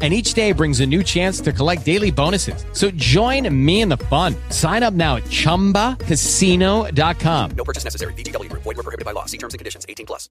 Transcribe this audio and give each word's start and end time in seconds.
and 0.00 0.14
each 0.14 0.34
day 0.34 0.52
brings 0.52 0.78
a 0.78 0.86
new 0.86 1.02
chance 1.02 1.40
to 1.40 1.52
collect 1.52 1.84
daily 1.84 2.12
bonuses. 2.12 2.64
So 2.72 2.92
join 2.92 3.52
me 3.52 3.80
in 3.80 3.88
the 3.88 3.96
fun. 3.96 4.36
Sign 4.50 4.84
up 4.84 4.94
now 4.94 5.16
at 5.16 5.24
ChumbaCasino.com. 5.24 7.50
No 7.56 7.64
purchase 7.64 7.82
necessary. 7.82 8.12
BGW. 8.14 8.48
Void 8.52 8.64
were 8.64 8.74
prohibited 8.74 9.04
by 9.04 9.10
law. 9.10 9.24
See 9.26 9.38
terms 9.38 9.54
and 9.54 9.58
conditions. 9.58 9.84
18 9.88 10.06
plus. 10.06 10.30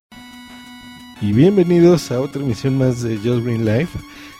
Y 1.19 1.33
bienvenidos 1.33 2.11
a 2.11 2.21
otra 2.21 2.43
emisión 2.43 2.77
más 2.77 3.01
de 3.01 3.17
Just 3.17 3.43
Green 3.43 3.65
Life. 3.65 3.97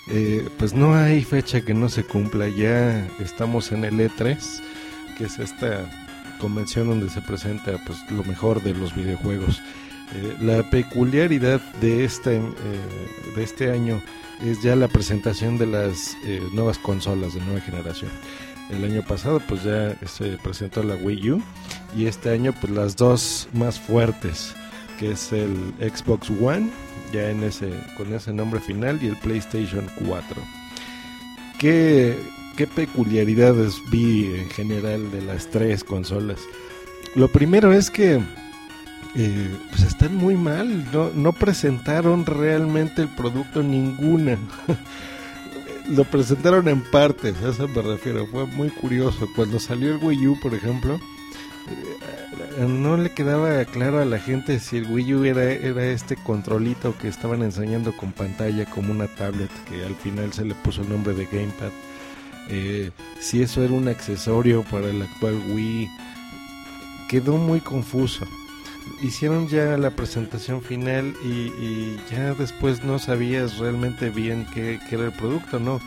Eh, 0.09 0.47
pues 0.57 0.73
no 0.73 0.95
hay 0.95 1.21
fecha 1.23 1.61
que 1.61 1.73
no 1.73 1.89
se 1.89 2.03
cumpla. 2.03 2.47
Ya 2.49 3.07
estamos 3.19 3.71
en 3.71 3.83
el 3.83 3.95
E3, 3.95 4.37
que 5.17 5.23
es 5.25 5.39
esta 5.39 5.89
convención 6.39 6.87
donde 6.87 7.09
se 7.09 7.19
presenta 7.21 7.83
pues 7.85 7.99
lo 8.11 8.23
mejor 8.23 8.61
de 8.61 8.75
los 8.75 8.95
videojuegos. 8.95 9.59
Eh, 10.13 10.37
la 10.41 10.63
peculiaridad 10.69 11.59
de 11.81 12.05
este, 12.05 12.37
eh, 12.37 12.41
de 13.35 13.43
este 13.43 13.71
año 13.71 14.01
es 14.41 14.61
ya 14.61 14.75
la 14.75 14.87
presentación 14.87 15.57
de 15.57 15.67
las 15.67 16.15
eh, 16.25 16.41
nuevas 16.53 16.77
consolas 16.77 17.33
de 17.33 17.41
nueva 17.41 17.59
generación. 17.61 18.11
El 18.69 18.83
año 18.83 19.01
pasado 19.01 19.41
pues 19.47 19.63
ya 19.63 19.95
se 20.05 20.37
presentó 20.37 20.83
la 20.83 20.95
Wii 20.95 21.31
U 21.31 21.41
y 21.95 22.05
este 22.05 22.31
año 22.31 22.53
pues 22.59 22.71
las 22.71 22.95
dos 22.95 23.47
más 23.53 23.79
fuertes 23.79 24.53
que 24.99 25.11
es 25.11 25.31
el 25.31 25.73
Xbox 25.79 26.29
One 26.29 26.69
ya 27.13 27.29
en 27.29 27.43
ese 27.43 27.69
con 27.95 28.13
ese 28.13 28.33
nombre 28.33 28.59
final 28.59 28.99
y 29.01 29.07
el 29.07 29.15
PlayStation 29.17 29.87
4. 30.05 30.41
¿Qué, 31.59 32.17
qué 32.55 32.67
peculiaridades 32.67 33.75
vi 33.89 34.25
en 34.35 34.49
general 34.49 35.11
de 35.11 35.21
las 35.21 35.47
tres 35.49 35.83
consolas? 35.83 36.39
Lo 37.15 37.29
primero 37.29 37.71
es 37.73 37.89
que 37.89 38.19
eh, 39.19 39.49
pues 39.71 39.81
están 39.81 40.15
muy 40.15 40.35
mal, 40.35 40.85
no, 40.93 41.09
no 41.09 41.33
presentaron 41.33 42.23
realmente 42.27 43.01
el 43.01 43.07
producto 43.07 43.63
ninguna. 43.63 44.37
Lo 45.89 46.03
presentaron 46.03 46.67
en 46.67 46.81
partes, 46.81 47.35
a 47.41 47.49
eso 47.49 47.67
me 47.67 47.81
refiero, 47.81 48.27
fue 48.27 48.45
muy 48.45 48.69
curioso. 48.69 49.27
Cuando 49.35 49.59
salió 49.59 49.95
el 49.95 50.03
Wii 50.03 50.27
U, 50.27 50.39
por 50.39 50.53
ejemplo, 50.53 50.99
eh, 51.67 52.67
no 52.67 52.95
le 52.95 53.11
quedaba 53.11 53.65
claro 53.65 53.99
a 53.99 54.05
la 54.05 54.19
gente 54.19 54.59
si 54.59 54.77
el 54.77 54.91
Wii 54.91 55.13
U 55.15 55.23
era, 55.23 55.51
era 55.51 55.87
este 55.87 56.15
controlito 56.15 56.95
que 56.99 57.07
estaban 57.07 57.41
enseñando 57.41 57.97
con 57.97 58.11
pantalla 58.11 58.65
como 58.65 58.91
una 58.91 59.07
tablet, 59.07 59.49
que 59.67 59.83
al 59.83 59.95
final 59.95 60.31
se 60.31 60.45
le 60.45 60.53
puso 60.53 60.83
el 60.83 60.89
nombre 60.89 61.15
de 61.15 61.25
Gamepad. 61.25 61.71
Eh, 62.49 62.91
si 63.19 63.41
eso 63.41 63.63
era 63.63 63.73
un 63.73 63.87
accesorio 63.87 64.61
para 64.63 64.89
el 64.89 65.01
actual 65.01 65.41
Wii, 65.49 65.89
quedó 67.09 67.37
muy 67.37 67.61
confuso 67.61 68.27
hicieron 69.01 69.47
ya 69.47 69.77
la 69.77 69.91
presentación 69.91 70.61
final 70.61 71.15
y, 71.23 71.97
ya 72.11 72.33
después 72.33 72.83
no 72.83 72.99
sabías 72.99 73.57
realmente 73.57 74.09
bien 74.09 74.45
qué, 74.53 74.79
era 74.89 75.05
el 75.05 75.11
producto, 75.11 75.59
¿no? 75.59 75.79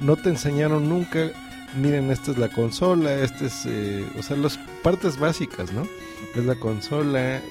No 0.00 0.16
te 0.16 0.28
enseñaron 0.28 0.88
nunca, 0.88 1.30
miren, 1.76 2.10
esta 2.10 2.32
es 2.32 2.38
la 2.38 2.48
consola, 2.48 3.14
este 3.14 3.46
es, 3.46 3.66
eh, 3.66 4.04
o 4.18 4.22
sea, 4.22 4.36
las 4.36 4.58
partes 4.82 5.18
básicas, 5.18 5.72
¿no? 5.72 5.86
Es 6.34 6.44
la 6.44 6.54
consola, 6.54 7.36
eh, 7.38 7.42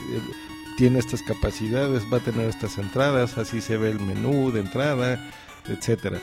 tiene 0.77 0.99
estas 0.99 1.23
capacidades, 1.23 2.03
va 2.11 2.17
a 2.17 2.21
tener 2.21 2.47
estas 2.47 2.77
entradas, 2.77 3.37
así 3.37 3.61
se 3.61 3.77
ve 3.77 3.89
el 3.89 3.99
menú 3.99 4.51
de 4.51 4.61
entrada, 4.61 5.19
etcétera. 5.67 6.19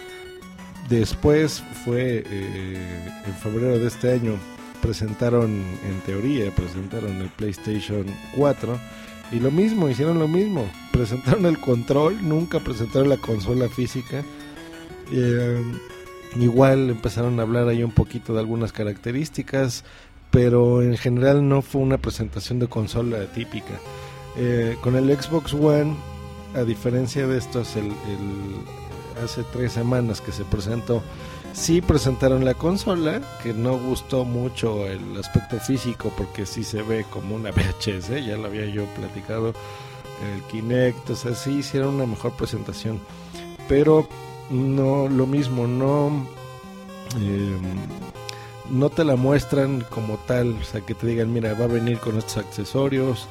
Después 0.89 1.63
fue 1.85 2.25
eh, 2.27 3.23
en 3.27 3.35
febrero 3.35 3.79
de 3.79 3.89
este 3.89 4.13
año 4.13 4.39
presentaron, 4.85 5.51
en 5.51 6.01
teoría, 6.05 6.55
presentaron 6.55 7.23
el 7.23 7.31
PlayStation 7.31 8.05
4 8.37 8.79
y 9.33 9.41
lo 9.41 9.51
mismo, 9.51 9.89
hicieron 9.89 10.19
lo 10.19 10.29
mismo, 10.29 10.69
presentaron 10.93 11.47
el 11.47 11.59
control, 11.59 12.19
nunca 12.21 12.61
presentaron 12.61 13.09
la 13.09 13.17
consola 13.17 13.71
física. 13.71 14.23
Eh, 15.11 15.63
igual 16.37 16.91
empezaron 16.91 17.41
a 17.41 17.45
hablar 17.45 17.69
ahí 17.69 17.83
un 17.83 17.93
poquito 17.93 18.35
de 18.35 18.41
algunas 18.41 18.73
características, 18.73 19.85
pero 20.31 20.83
en 20.83 20.99
general 20.99 21.49
no 21.49 21.63
fue 21.63 21.81
una 21.81 21.97
presentación 21.97 22.59
de 22.59 22.69
consola 22.69 23.25
típica. 23.33 23.81
Eh, 24.37 24.77
con 24.83 24.97
el 24.97 25.11
Xbox 25.17 25.55
One, 25.55 25.97
a 26.55 26.63
diferencia 26.63 27.27
de 27.27 27.39
estos, 27.39 27.75
el, 27.77 27.91
hace 29.25 29.45
tres 29.51 29.73
semanas 29.73 30.21
que 30.21 30.31
se 30.31 30.45
presentó 30.45 31.03
Sí 31.55 31.81
presentaron 31.81 32.45
la 32.45 32.55
consola, 32.55 33.23
que 33.43 33.55
no 33.55 33.79
gustó 33.79 34.25
mucho 34.25 34.89
el 34.89 35.17
aspecto 35.17 35.61
físico 35.61 36.13
porque 36.17 36.47
sí 36.47 36.65
se 36.65 36.83
ve 36.83 37.07
como 37.09 37.37
una 37.37 37.51
VHS, 37.53 38.27
ya 38.27 38.37
lo 38.37 38.47
había 38.47 38.67
yo 38.67 38.85
platicado, 38.97 39.55
el 40.35 40.43
Kinect, 40.51 41.11
o 41.11 41.17
sea, 41.17 41.35
sí 41.35 41.59
hicieron 41.59 41.95
una 41.95 42.07
mejor 42.07 42.33
presentación, 42.33 43.01
pero 43.69 44.07
no 44.51 45.09
lo 45.09 45.27
mismo, 45.27 45.67
no... 45.67 46.27
Eh, 47.21 47.57
no 48.71 48.89
te 48.89 49.05
la 49.05 49.15
muestran 49.15 49.83
como 49.91 50.17
tal, 50.17 50.57
o 50.61 50.65
sea, 50.65 50.81
que 50.81 50.95
te 50.95 51.07
digan, 51.07 51.33
mira, 51.33 51.55
va 51.55 51.65
a 51.65 51.69
venir 51.69 51.99
con 51.99 52.17
estos 52.17 52.39
accesorios, 52.39 53.29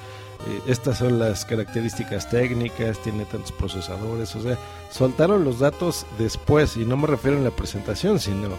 eh, 0.48 0.62
estas 0.68 0.98
son 0.98 1.20
las 1.20 1.46
características 1.46 2.30
técnicas, 2.30 3.00
tiene 3.00 3.26
tantos 3.26 3.52
procesadores, 3.52 4.36
o 4.36 4.42
sea, 4.42 4.58
soltaron 4.92 5.44
los 5.44 5.59
datos 5.59 6.06
después, 6.18 6.76
y 6.76 6.86
no 6.86 6.98
me 6.98 7.08
refiero 7.08 7.38
a 7.38 7.42
la 7.42 7.52
presentación, 7.52 8.20
sino 8.20 8.50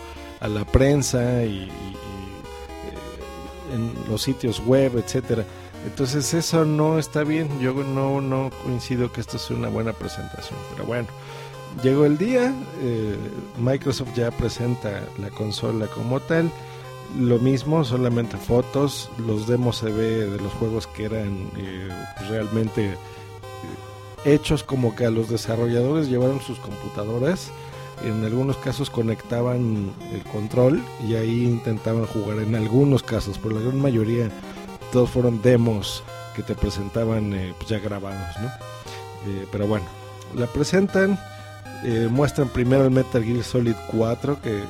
a 0.41 0.49
la 0.49 0.65
prensa 0.65 1.45
y, 1.45 1.65
eh, 1.65 1.71
en 3.75 3.93
los 4.09 4.23
sitios 4.23 4.61
web, 4.65 4.97
etcétera. 4.97 5.45
Entonces 5.85 6.33
eso 6.33 6.65
no 6.65 6.99
está 6.99 7.25
bien, 7.25 7.61
yo 7.61 7.75
no, 7.75 8.23
no 8.23 8.51
coincido 8.63 9.13
que 9.13 9.21
esto 9.21 9.39
sea 9.39 9.57
una 9.57 9.69
buena 9.69 9.93
presentación, 9.93 10.59
pero 10.73 10.87
bueno, 10.87 11.09
llegó 11.83 12.07
el 12.07 12.17
día, 12.17 12.55
eh, 12.81 13.17
Microsoft 13.59 14.15
ya 14.15 14.31
presenta 14.31 15.03
la 15.19 15.29
consola 15.29 15.87
como 15.89 16.21
tal, 16.21 16.51
lo 17.19 17.39
mismo, 17.39 17.85
solamente 17.85 18.37
fotos, 18.37 19.11
los 19.27 19.47
demos 19.47 19.79
se 19.79 19.91
ve 19.91 20.27
de 20.27 20.41
los 20.41 20.53
juegos 20.55 20.87
que 20.87 21.05
eran 21.05 21.51
eh, 21.57 21.89
realmente 22.29 22.87
eh, 22.87 22.97
hechos 24.25 24.65
como 24.65 24.95
que 24.97 25.07
a 25.07 25.11
los 25.11 25.29
desarrolladores 25.29 26.09
llevaron 26.09 26.41
sus 26.41 26.59
computadoras, 26.59 27.51
en 28.05 28.25
algunos 28.25 28.57
casos 28.57 28.91
conectaban 28.91 29.93
el 30.13 30.23
control 30.25 30.83
y 31.07 31.15
ahí 31.15 31.45
intentaban 31.45 32.07
jugar, 32.07 32.39
en 32.39 32.55
algunos 32.55 33.03
casos, 33.03 33.39
por 33.39 33.53
la 33.53 33.61
gran 33.61 33.81
mayoría 33.81 34.31
todos 34.93 35.11
fueron 35.11 35.41
demos 35.43 36.03
que 36.35 36.43
te 36.43 36.55
presentaban 36.55 37.33
eh, 37.33 37.55
pues 37.57 37.69
ya 37.69 37.79
grabados, 37.79 38.37
¿no? 38.41 38.51
pero 39.51 39.67
bueno, 39.67 39.87
la 40.37 40.47
presentan 40.47 41.19
eh, 41.85 42.09
muestran 42.11 42.49
primero 42.49 42.85
el 42.85 42.91
Metal 42.91 43.23
Gear 43.23 43.45
Solid 43.45 43.75
4, 43.91 44.41
que 44.41 44.59
eh, 44.59 44.65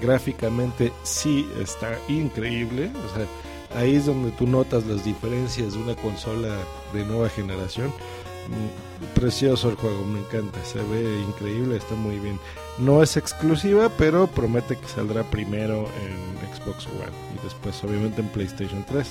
gráficamente 0.00 0.92
sí 1.02 1.46
está 1.60 1.98
increíble. 2.08 2.90
O 3.04 3.14
sea, 3.14 3.80
ahí 3.80 3.96
es 3.96 4.06
donde 4.06 4.30
tú 4.32 4.46
notas 4.46 4.86
las 4.86 5.04
diferencias 5.04 5.74
de 5.74 5.78
una 5.78 5.94
consola 5.94 6.56
de 6.94 7.04
nueva 7.04 7.28
generación. 7.28 7.88
Mm, 7.88 9.18
precioso 9.18 9.68
el 9.68 9.76
juego, 9.76 10.04
me 10.04 10.20
encanta, 10.20 10.58
se 10.64 10.78
ve 10.78 11.20
increíble, 11.28 11.76
está 11.76 11.94
muy 11.94 12.18
bien. 12.18 12.38
No 12.78 13.02
es 13.02 13.16
exclusiva, 13.16 13.90
pero 13.98 14.26
promete 14.26 14.76
que 14.76 14.88
saldrá 14.88 15.24
primero 15.24 15.88
en 16.00 16.54
Xbox 16.54 16.86
One 16.86 17.12
y 17.34 17.44
después 17.44 17.82
obviamente 17.84 18.22
en 18.22 18.28
PlayStation 18.28 18.84
3. 18.88 19.06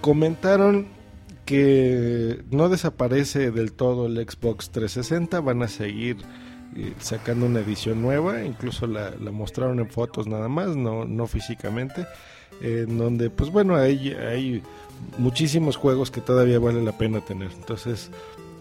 Comentaron 0.00 0.99
que 1.50 2.44
no 2.52 2.68
desaparece 2.68 3.50
del 3.50 3.72
todo 3.72 4.06
el 4.06 4.14
Xbox 4.14 4.70
360, 4.70 5.40
van 5.40 5.64
a 5.64 5.66
seguir 5.66 6.18
eh, 6.76 6.94
sacando 7.00 7.46
una 7.46 7.58
edición 7.58 8.00
nueva, 8.00 8.44
incluso 8.44 8.86
la, 8.86 9.10
mostraron 9.32 9.80
en 9.80 9.90
fotos 9.90 10.28
nada 10.28 10.46
más, 10.46 10.76
no, 10.76 11.04
no 11.06 11.26
físicamente, 11.26 12.06
en 12.60 12.96
donde 12.96 13.30
pues 13.30 13.50
bueno, 13.50 13.74
hay, 13.74 14.12
hay 14.12 14.62
muchísimos 15.18 15.74
juegos 15.74 16.12
que 16.12 16.20
todavía 16.20 16.60
vale 16.60 16.84
la 16.84 16.96
pena 16.96 17.20
tener, 17.20 17.50
entonces 17.50 18.12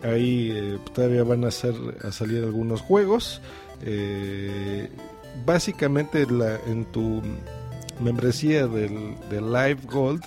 ahí 0.02 0.50
eh, 0.52 0.80
todavía 0.92 1.24
van 1.24 1.44
a, 1.44 1.50
a 1.50 2.12
salir 2.12 2.44
algunos 2.44 2.82
juegos, 2.82 3.40
eh, 3.84 4.90
básicamente 5.46 6.26
en 6.66 6.86
tu 6.86 7.22
membresía 8.00 8.66
del, 8.66 9.14
del 9.30 9.54
Live 9.54 9.82
Gold, 9.86 10.24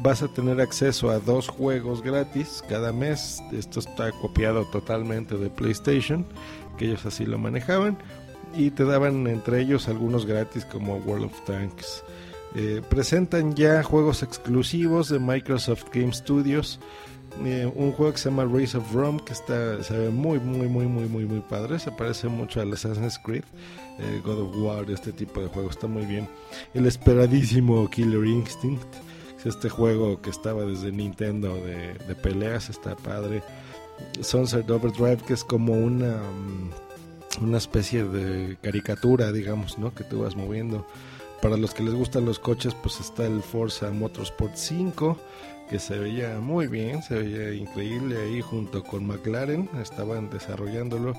vas 0.00 0.22
a 0.22 0.28
tener 0.28 0.60
acceso 0.60 1.10
a 1.10 1.18
dos 1.18 1.48
juegos 1.48 2.02
gratis 2.02 2.62
cada 2.68 2.92
mes. 2.92 3.42
Esto 3.52 3.80
está 3.80 4.10
copiado 4.12 4.64
totalmente 4.66 5.36
de 5.36 5.50
PlayStation, 5.50 6.26
que 6.78 6.86
ellos 6.86 7.04
así 7.04 7.26
lo 7.26 7.38
manejaban. 7.38 7.98
Y 8.54 8.70
te 8.70 8.84
daban 8.84 9.26
entre 9.26 9.60
ellos 9.60 9.88
algunos 9.88 10.26
gratis 10.26 10.64
como 10.64 10.96
World 10.96 11.26
of 11.26 11.44
Tanks. 11.44 12.04
Eh, 12.54 12.82
presentan 12.88 13.54
ya 13.54 13.82
juegos 13.82 14.22
exclusivos 14.22 15.08
de 15.08 15.18
Microsoft 15.18 15.86
Game 15.92 16.12
Studios. 16.12 16.80
Eh, 17.44 17.70
un 17.74 17.92
juego 17.92 18.12
que 18.12 18.18
se 18.18 18.28
llama 18.28 18.44
Race 18.44 18.76
of 18.76 18.92
Rome, 18.92 19.20
que 19.24 19.32
está, 19.32 19.82
se 19.82 19.96
ve 19.96 20.10
muy, 20.10 20.38
muy, 20.38 20.68
muy, 20.68 20.86
muy, 20.86 21.06
muy, 21.06 21.24
muy 21.24 21.40
padre. 21.40 21.78
Se 21.78 21.90
parece 21.90 22.28
mucho 22.28 22.60
al 22.60 22.72
Assassin's 22.72 23.18
Creed, 23.18 23.44
eh, 23.98 24.20
God 24.22 24.40
of 24.40 24.56
War, 24.56 24.90
este 24.90 25.12
tipo 25.12 25.40
de 25.40 25.46
juegos. 25.46 25.76
Está 25.76 25.86
muy 25.86 26.04
bien. 26.04 26.28
El 26.74 26.86
esperadísimo 26.86 27.88
Killer 27.88 28.26
Instinct, 28.26 28.86
este 29.46 29.68
juego 29.68 30.20
que 30.20 30.30
estaba 30.30 30.64
desde 30.64 30.92
Nintendo 30.92 31.54
de, 31.54 32.14
peleas, 32.22 32.70
está 32.70 32.96
padre. 32.96 33.42
Sunset 34.20 34.68
Overdrive, 34.70 35.18
que 35.26 35.34
es 35.34 35.44
como 35.44 35.74
una, 35.74 36.16
mm, 36.16 37.44
una 37.44 37.58
especie 37.58 38.04
de 38.04 38.56
caricatura, 38.62 39.32
digamos, 39.32 39.78
¿no? 39.78 39.94
Que 39.94 40.04
tú 40.04 40.22
vas 40.22 40.36
moviendo. 40.36 40.86
Para 41.40 41.56
los 41.56 41.74
que 41.74 41.82
les 41.82 41.94
gustan 41.94 42.24
los 42.24 42.38
coches, 42.38 42.74
pues 42.82 43.00
está 43.00 43.26
el 43.26 43.42
Forza 43.42 43.90
Motorsport 43.90 44.54
5 44.54 45.18
que 45.72 45.78
se 45.78 45.98
veía 45.98 46.38
muy 46.38 46.66
bien, 46.66 47.02
se 47.02 47.14
veía 47.14 47.54
increíble 47.54 48.20
ahí 48.20 48.42
junto 48.42 48.84
con 48.84 49.06
McLaren, 49.06 49.70
estaban 49.80 50.28
desarrollándolo. 50.28 51.14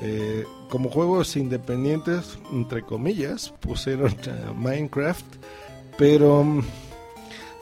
Eh, 0.00 0.44
como 0.70 0.90
juegos 0.90 1.36
independientes, 1.36 2.36
entre 2.52 2.82
comillas, 2.82 3.54
pusieron 3.60 4.12
Minecraft, 4.56 5.24
pero 5.96 6.44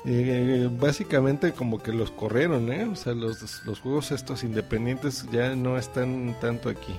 eh, 0.04 0.68
básicamente 0.72 1.52
como 1.52 1.82
que 1.82 1.92
los 1.92 2.10
corrieron, 2.10 2.72
¿eh? 2.72 2.84
o 2.84 2.96
sea, 2.96 3.12
los, 3.12 3.64
los 3.64 3.80
juegos 3.80 4.12
estos 4.12 4.44
independientes 4.44 5.26
ya 5.30 5.54
no 5.54 5.76
están 5.76 6.36
tanto 6.40 6.68
aquí. 6.68 6.94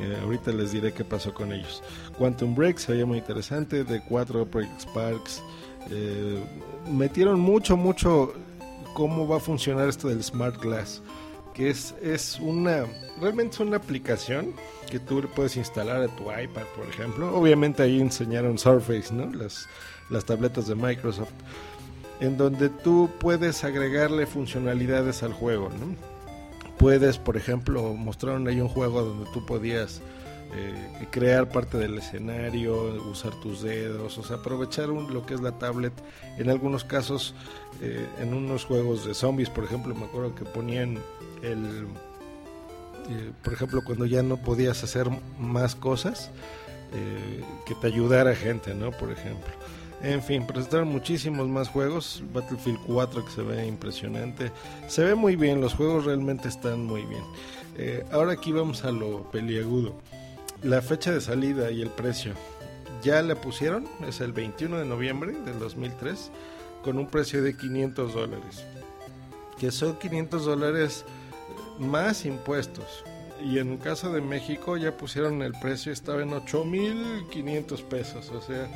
Eh, 0.00 0.16
ahorita 0.22 0.52
les 0.52 0.70
diré 0.70 0.92
qué 0.92 1.04
pasó 1.04 1.34
con 1.34 1.52
ellos. 1.52 1.82
Quantum 2.16 2.54
Break 2.54 2.78
se 2.78 2.92
veía 2.92 3.06
muy 3.06 3.18
interesante, 3.18 3.82
de 3.82 4.00
4 4.00 4.46
Project 4.46 4.80
Sparks. 4.80 5.42
metieron 6.88 7.40
mucho, 7.40 7.76
mucho 7.76 8.32
cómo 8.94 9.26
va 9.26 9.36
a 9.36 9.40
funcionar 9.40 9.88
esto 9.88 10.08
del 10.08 10.22
Smart 10.22 10.60
Glass, 10.62 11.02
que 11.54 11.70
es, 11.70 11.94
es 12.00 12.38
una, 12.40 12.84
realmente 13.20 13.54
es 13.54 13.60
una 13.60 13.76
aplicación 13.76 14.54
que 14.88 14.98
tú 14.98 15.22
puedes 15.34 15.56
instalar 15.56 16.02
a 16.02 16.08
tu 16.08 16.24
iPad, 16.24 16.64
por 16.76 16.88
ejemplo. 16.88 17.36
Obviamente 17.36 17.82
ahí 17.82 18.00
enseñaron 18.00 18.58
Surface, 18.58 19.12
¿no? 19.12 19.32
Las, 19.32 19.68
las 20.10 20.24
tabletas 20.24 20.66
de 20.66 20.74
Microsoft, 20.74 21.32
en 22.20 22.36
donde 22.36 22.68
tú 22.68 23.10
puedes 23.18 23.64
agregarle 23.64 24.26
funcionalidades 24.26 25.22
al 25.22 25.32
juego, 25.32 25.70
¿no? 25.70 25.94
Puedes, 26.78 27.18
por 27.18 27.36
ejemplo, 27.36 27.94
mostraron 27.94 28.46
ahí 28.46 28.60
un 28.60 28.68
juego 28.68 29.02
donde 29.02 29.30
tú 29.32 29.44
podías 29.44 30.00
eh, 30.54 31.06
crear 31.10 31.50
parte 31.50 31.76
del 31.76 31.98
escenario, 31.98 32.74
usar 33.10 33.32
tus 33.40 33.62
dedos, 33.62 34.16
o 34.16 34.22
sea, 34.22 34.36
aprovechar 34.36 34.88
lo 34.88 35.26
que 35.26 35.34
es 35.34 35.40
la 35.40 35.58
tablet. 35.58 35.92
En 36.38 36.48
algunos 36.48 36.84
casos, 36.84 37.34
eh, 37.82 38.06
en 38.20 38.32
unos 38.32 38.64
juegos 38.64 39.04
de 39.04 39.12
zombies, 39.12 39.50
por 39.50 39.64
ejemplo, 39.64 39.94
me 39.94 40.06
acuerdo 40.06 40.34
que 40.34 40.44
ponían 40.44 40.98
el, 41.42 41.86
eh, 43.10 43.32
por 43.42 43.52
ejemplo, 43.52 43.82
cuando 43.84 44.06
ya 44.06 44.22
no 44.22 44.38
podías 44.38 44.82
hacer 44.82 45.08
más 45.38 45.74
cosas, 45.74 46.30
que 47.66 47.74
te 47.74 47.86
ayudara 47.86 48.34
gente, 48.34 48.74
¿no? 48.74 48.92
Por 48.92 49.10
ejemplo. 49.10 49.52
En 50.02 50.22
fin, 50.22 50.46
presentaron 50.46 50.88
muchísimos 50.88 51.48
más 51.48 51.68
juegos. 51.68 52.22
Battlefield 52.32 52.78
4 52.86 53.24
que 53.24 53.30
se 53.30 53.42
ve 53.42 53.66
impresionante. 53.66 54.52
Se 54.86 55.02
ve 55.02 55.14
muy 55.14 55.36
bien, 55.36 55.60
los 55.60 55.74
juegos 55.74 56.04
realmente 56.04 56.48
están 56.48 56.84
muy 56.84 57.02
bien. 57.02 57.24
ahora 58.12 58.32
aquí 58.32 58.52
vamos 58.52 58.84
a 58.84 58.92
lo 58.92 59.30
peliagudo 59.30 59.94
la 60.62 60.82
fecha 60.82 61.12
de 61.12 61.20
salida 61.20 61.70
y 61.70 61.82
el 61.82 61.90
precio 61.90 62.32
ya 63.02 63.22
le 63.22 63.36
pusieron, 63.36 63.86
es 64.06 64.20
el 64.20 64.32
21 64.32 64.78
de 64.78 64.84
noviembre 64.84 65.32
del 65.32 65.58
2003, 65.58 66.30
con 66.82 66.98
un 66.98 67.06
precio 67.06 67.42
de 67.42 67.56
500 67.56 68.12
dólares, 68.12 68.64
que 69.58 69.70
son 69.70 69.96
500 69.98 70.44
dólares 70.44 71.04
más 71.78 72.24
impuestos. 72.24 73.04
Y 73.40 73.60
en 73.60 73.74
el 73.74 73.78
caso 73.78 74.12
de 74.12 74.20
México 74.20 74.76
ya 74.76 74.96
pusieron 74.96 75.42
el 75.42 75.52
precio, 75.52 75.92
estaba 75.92 76.22
en 76.22 76.30
8.500 76.30 77.84
pesos, 77.84 78.30
o 78.30 78.40
sea, 78.40 78.68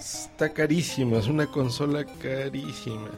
está 0.00 0.52
carísima, 0.52 1.18
es 1.18 1.28
una 1.28 1.46
consola 1.46 2.04
carísima. 2.04 3.10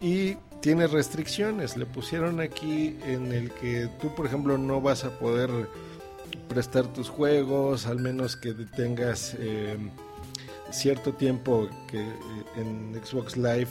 Y 0.00 0.36
tiene 0.60 0.86
restricciones, 0.86 1.76
le 1.76 1.86
pusieron 1.86 2.40
aquí 2.40 2.96
en 3.06 3.32
el 3.32 3.50
que 3.50 3.88
tú, 4.00 4.14
por 4.14 4.26
ejemplo, 4.26 4.56
no 4.56 4.80
vas 4.80 5.04
a 5.04 5.10
poder 5.18 5.50
prestar 6.48 6.86
tus 6.92 7.08
juegos, 7.08 7.86
al 7.86 7.98
menos 7.98 8.36
que 8.36 8.52
tengas 8.52 9.36
eh, 9.38 9.76
cierto 10.70 11.12
tiempo 11.12 11.68
que 11.88 12.00
eh, 12.00 12.14
en 12.56 13.00
Xbox 13.04 13.36
Live, 13.36 13.68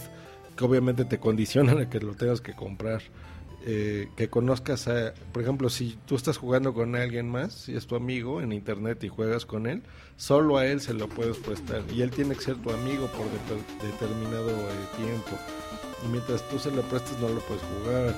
que 0.56 0.64
obviamente 0.64 1.06
te 1.06 1.20
condicionan 1.20 1.78
a 1.82 1.90
que 1.90 2.00
lo 2.00 2.14
tengas 2.14 2.42
que 2.42 2.54
comprar. 2.54 3.02
Eh, 3.66 4.10
que 4.18 4.30
conozcas 4.30 4.90
a, 4.90 5.14
por 5.32 5.42
ejemplo, 5.42 5.70
si 5.70 5.98
tú 6.06 6.16
estás 6.16 6.38
jugando 6.38 6.74
con 6.74 6.98
alguien 6.98 7.30
más, 7.30 7.54
si 7.54 7.76
es 7.76 7.88
tu 7.88 7.96
amigo 7.96 8.42
en 8.42 8.52
internet 8.52 9.02
y 9.06 9.08
juegas 9.08 9.46
con 9.46 9.68
él, 9.68 9.84
solo 10.18 10.58
a 10.58 10.66
él 10.66 10.82
se 10.82 10.94
lo 10.94 11.08
puedes 11.08 11.38
prestar 11.38 11.82
y 11.90 12.02
él 12.02 12.12
tiene 12.12 12.36
que 12.36 12.42
ser 12.42 12.58
tu 12.58 12.72
amigo 12.72 13.08
por 13.08 13.26
determinado 13.90 14.52
tiempo. 14.98 15.32
Y 16.06 16.10
mientras 16.10 16.48
tú 16.50 16.60
se 16.60 16.72
lo 16.72 16.82
prestes 16.82 17.18
no 17.20 17.30
lo 17.30 17.40
puedes 17.40 17.64
jugar. 17.64 18.14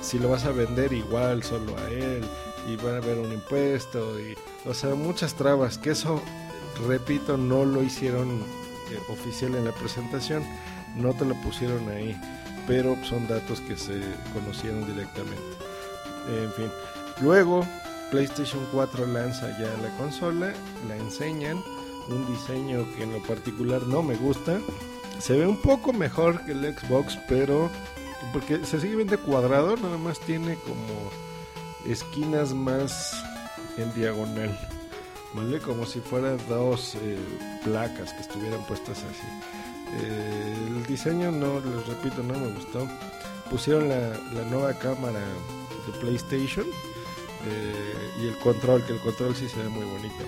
Si 0.00 0.18
lo 0.18 0.30
vas 0.30 0.44
a 0.44 0.50
vender 0.50 0.92
igual, 0.92 1.44
solo 1.44 1.76
a 1.78 1.90
él 1.90 2.24
y 2.68 2.76
va 2.76 2.94
a 2.94 2.96
haber 2.96 3.18
un 3.18 3.32
impuesto 3.32 4.20
y 4.20 4.34
o 4.68 4.74
sea 4.74 4.94
muchas 4.94 5.34
trabas 5.34 5.78
que 5.78 5.90
eso 5.90 6.20
repito 6.86 7.36
no 7.36 7.64
lo 7.64 7.82
hicieron 7.82 8.28
eh, 8.28 8.98
oficial 9.08 9.54
en 9.54 9.64
la 9.64 9.72
presentación 9.72 10.42
no 10.96 11.14
te 11.14 11.24
lo 11.24 11.34
pusieron 11.36 11.88
ahí 11.88 12.18
pero 12.68 12.96
son 13.04 13.26
datos 13.26 13.60
que 13.62 13.76
se 13.76 14.00
conocieron 14.32 14.86
directamente 14.86 15.42
en 16.40 16.52
fin 16.52 16.70
luego 17.20 17.66
PlayStation 18.12 18.64
4 18.72 19.06
lanza 19.06 19.50
ya 19.58 19.74
la 19.82 19.90
consola 19.96 20.52
la 20.86 20.96
enseñan 20.96 21.60
un 22.08 22.26
diseño 22.32 22.86
que 22.96 23.02
en 23.02 23.12
lo 23.12 23.22
particular 23.24 23.82
no 23.82 24.04
me 24.04 24.14
gusta 24.14 24.60
se 25.18 25.36
ve 25.36 25.46
un 25.46 25.60
poco 25.60 25.92
mejor 25.92 26.44
que 26.44 26.52
el 26.52 26.76
Xbox 26.76 27.18
pero 27.28 27.68
porque 28.32 28.64
se 28.64 28.80
sigue 28.80 28.96
viendo 28.96 29.18
cuadrado 29.18 29.76
nada 29.76 29.98
más 29.98 30.20
tiene 30.20 30.54
como 30.56 31.10
esquinas 31.86 32.52
más 32.52 33.24
en 33.76 33.94
diagonal, 33.94 34.58
¿vale? 35.34 35.58
Como 35.60 35.86
si 35.86 36.00
fueran 36.00 36.38
dos 36.48 36.96
eh, 36.96 37.18
placas 37.64 38.12
que 38.12 38.20
estuvieran 38.20 38.60
puestas 38.66 38.98
así. 38.98 39.57
Eh, 39.94 40.54
el 40.76 40.86
diseño 40.86 41.30
no, 41.30 41.60
les 41.60 41.86
repito, 41.86 42.22
no 42.22 42.34
me 42.38 42.52
gustó. 42.52 42.86
Pusieron 43.50 43.88
la, 43.88 44.44
nueva 44.50 44.74
cámara 44.74 45.20
de 45.20 45.98
PlayStation 46.00 46.66
eh, 47.46 47.94
y 48.20 48.26
el 48.26 48.38
control, 48.38 48.84
que 48.84 48.92
el 48.92 49.00
control 49.00 49.34
sí 49.34 49.48
se 49.48 49.62
ve 49.62 49.68
muy 49.68 49.84
bonito. 49.84 50.24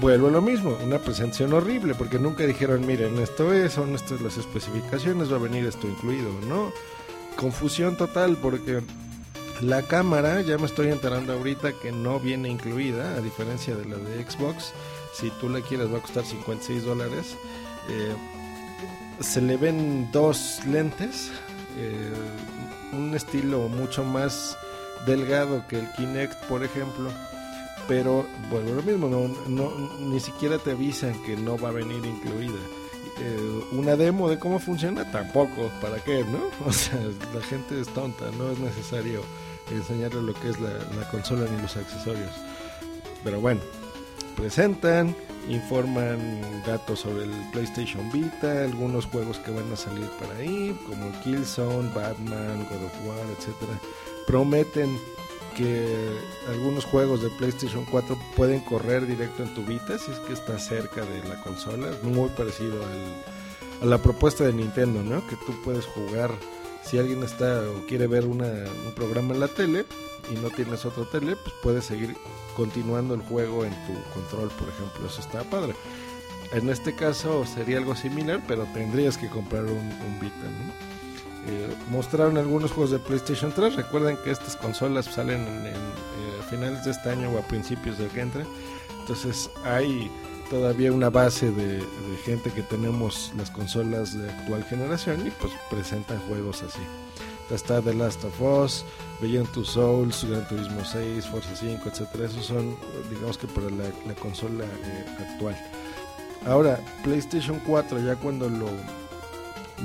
Vuelvo 0.00 0.28
a 0.28 0.30
lo 0.30 0.42
mismo, 0.42 0.76
una 0.84 0.98
presentación 0.98 1.54
horrible, 1.54 1.94
porque 1.94 2.18
nunca 2.18 2.44
dijeron, 2.44 2.86
miren, 2.86 3.18
esto 3.18 3.52
es, 3.54 3.72
son 3.72 3.94
estas 3.94 4.20
las 4.20 4.36
especificaciones, 4.36 5.32
va 5.32 5.36
a 5.36 5.40
venir 5.40 5.64
esto 5.64 5.88
incluido, 5.88 6.30
¿no? 6.46 6.70
Confusión 7.36 7.96
total, 7.96 8.36
porque 8.36 8.82
la 9.62 9.82
cámara, 9.82 10.42
ya 10.42 10.58
me 10.58 10.66
estoy 10.66 10.88
enterando 10.88 11.32
ahorita 11.32 11.72
que 11.72 11.90
no 11.90 12.20
viene 12.20 12.48
incluida, 12.48 13.14
a 13.14 13.20
diferencia 13.20 13.74
de 13.74 13.86
la 13.86 13.96
de 13.96 14.22
Xbox. 14.24 14.72
Si 15.14 15.30
tú 15.40 15.48
la 15.48 15.62
quieres 15.62 15.92
va 15.92 15.98
a 15.98 16.02
costar 16.02 16.24
56 16.24 16.84
dólares. 16.84 17.36
Eh, 17.88 18.14
se 19.20 19.40
le 19.40 19.56
ven 19.56 20.10
dos 20.12 20.60
lentes, 20.66 21.30
eh, 21.78 22.12
un 22.92 23.14
estilo 23.14 23.68
mucho 23.68 24.04
más 24.04 24.56
delgado 25.06 25.66
que 25.68 25.80
el 25.80 25.92
Kinect, 25.92 26.34
por 26.46 26.64
ejemplo. 26.64 27.10
Pero 27.86 28.26
bueno, 28.50 28.74
lo 28.74 28.82
mismo, 28.82 29.08
no, 29.48 29.72
ni 30.00 30.20
siquiera 30.20 30.58
te 30.58 30.72
avisan 30.72 31.22
que 31.22 31.36
no 31.36 31.56
va 31.56 31.70
a 31.70 31.72
venir 31.72 32.04
incluida. 32.04 32.58
Eh, 33.20 33.64
una 33.72 33.96
demo 33.96 34.28
de 34.28 34.38
cómo 34.38 34.58
funciona, 34.58 35.10
tampoco, 35.10 35.70
¿para 35.80 35.98
qué, 36.04 36.24
no? 36.24 36.50
O 36.66 36.72
sea, 36.72 37.00
la 37.34 37.40
gente 37.40 37.80
es 37.80 37.88
tonta, 37.88 38.30
no 38.36 38.50
es 38.50 38.58
necesario 38.58 39.22
enseñarle 39.70 40.22
lo 40.22 40.34
que 40.34 40.50
es 40.50 40.60
la, 40.60 40.78
consola 41.10 41.50
ni 41.50 41.60
los 41.60 41.76
accesorios. 41.76 42.30
Pero 43.24 43.40
bueno, 43.40 43.60
presentan, 44.38 45.14
informan 45.48 46.62
datos 46.64 47.00
sobre 47.00 47.24
el 47.24 47.32
PlayStation 47.52 48.10
Vita, 48.12 48.64
algunos 48.64 49.06
juegos 49.06 49.38
que 49.38 49.50
van 49.50 49.70
a 49.72 49.76
salir 49.76 50.08
para 50.20 50.36
ahí, 50.36 50.78
como 50.86 51.12
Killzone, 51.22 51.90
Batman, 51.92 52.66
God 52.70 52.84
of 52.84 53.06
War, 53.06 53.26
etcétera. 53.36 53.78
Prometen 54.26 54.96
que 55.56 56.16
algunos 56.48 56.84
juegos 56.84 57.20
de 57.20 57.30
PlayStation 57.30 57.84
4 57.90 58.16
pueden 58.36 58.60
correr 58.60 59.06
directo 59.06 59.42
en 59.42 59.52
tu 59.54 59.64
Vita 59.64 59.98
si 59.98 60.12
es 60.12 60.18
que 60.20 60.34
está 60.34 60.56
cerca 60.58 61.00
de 61.04 61.28
la 61.28 61.42
consola, 61.42 61.88
muy 62.04 62.28
parecido 62.30 62.76
a 63.82 63.84
la 63.84 63.98
propuesta 63.98 64.44
de 64.44 64.52
Nintendo, 64.52 65.02
¿no? 65.02 65.26
Que 65.26 65.36
tú 65.46 65.52
puedes 65.64 65.84
jugar 65.86 66.30
si 66.88 66.98
alguien 66.98 67.22
está 67.22 67.62
o 67.68 67.86
quiere 67.86 68.06
ver 68.06 68.24
un 68.24 68.42
programa 68.94 69.34
en 69.34 69.40
la 69.40 69.48
tele 69.48 69.84
y 70.32 70.36
no 70.36 70.48
tienes 70.48 70.86
otra 70.86 71.04
tele, 71.04 71.36
pues 71.36 71.54
puedes 71.62 71.84
seguir 71.84 72.16
continuando 72.56 73.14
el 73.14 73.20
juego 73.20 73.64
en 73.64 73.72
tu 73.86 73.92
control, 74.14 74.48
por 74.58 74.68
ejemplo. 74.68 75.06
Eso 75.06 75.20
está 75.20 75.42
padre. 75.44 75.74
En 76.52 76.70
este 76.70 76.94
caso 76.94 77.44
sería 77.44 77.76
algo 77.76 77.94
similar, 77.94 78.42
pero 78.48 78.64
tendrías 78.72 79.18
que 79.18 79.28
comprar 79.28 79.64
un, 79.64 80.18
Vita. 80.20 80.34
Eh, 81.46 81.68
mostraron 81.90 82.38
algunos 82.38 82.72
juegos 82.72 82.90
de 82.90 82.98
PlayStation 82.98 83.52
3. 83.52 83.76
Recuerden 83.76 84.16
que 84.24 84.30
estas 84.30 84.56
consolas 84.56 85.04
salen 85.04 85.42
en, 85.42 85.66
en, 85.66 85.74
eh, 85.74 86.40
a 86.40 86.42
finales 86.44 86.84
de 86.84 86.92
este 86.92 87.10
año 87.10 87.30
o 87.30 87.38
a 87.38 87.42
principios 87.42 87.98
del 87.98 88.08
que 88.08 88.20
entra. 88.20 88.46
Entonces 89.00 89.50
hay 89.64 90.10
todavía 90.50 90.92
una 90.92 91.10
base 91.10 91.50
de, 91.50 91.82
gente 92.24 92.50
que 92.50 92.62
tenemos 92.62 93.32
las 93.36 93.50
consolas 93.50 94.18
de 94.18 94.30
actual 94.30 94.64
generación 94.64 95.26
y 95.26 95.30
pues 95.30 95.52
presentan 95.70 96.18
juegos 96.28 96.62
así. 96.62 96.80
Está 97.50 97.80
The 97.80 97.94
Last 97.94 98.22
of 98.24 98.40
Us, 98.40 98.84
Beyond 99.22 99.50
Two 99.52 99.64
Souls, 99.64 100.24
Gran 100.28 100.46
Turismo 100.48 100.84
6, 100.84 101.26
Forza 101.26 101.56
5, 101.56 101.88
etcétera. 101.88 102.26
Esos 102.26 102.46
son, 102.46 102.76
digamos 103.08 103.38
que 103.38 103.46
para 103.46 103.70
la, 103.70 103.84
la 104.06 104.14
consola 104.20 104.64
eh, 104.64 105.06
actual. 105.18 105.56
Ahora, 106.46 106.78
PlayStation 107.04 107.60
4, 107.66 108.00
ya 108.00 108.16
cuando 108.16 108.50
lo, 108.50 108.68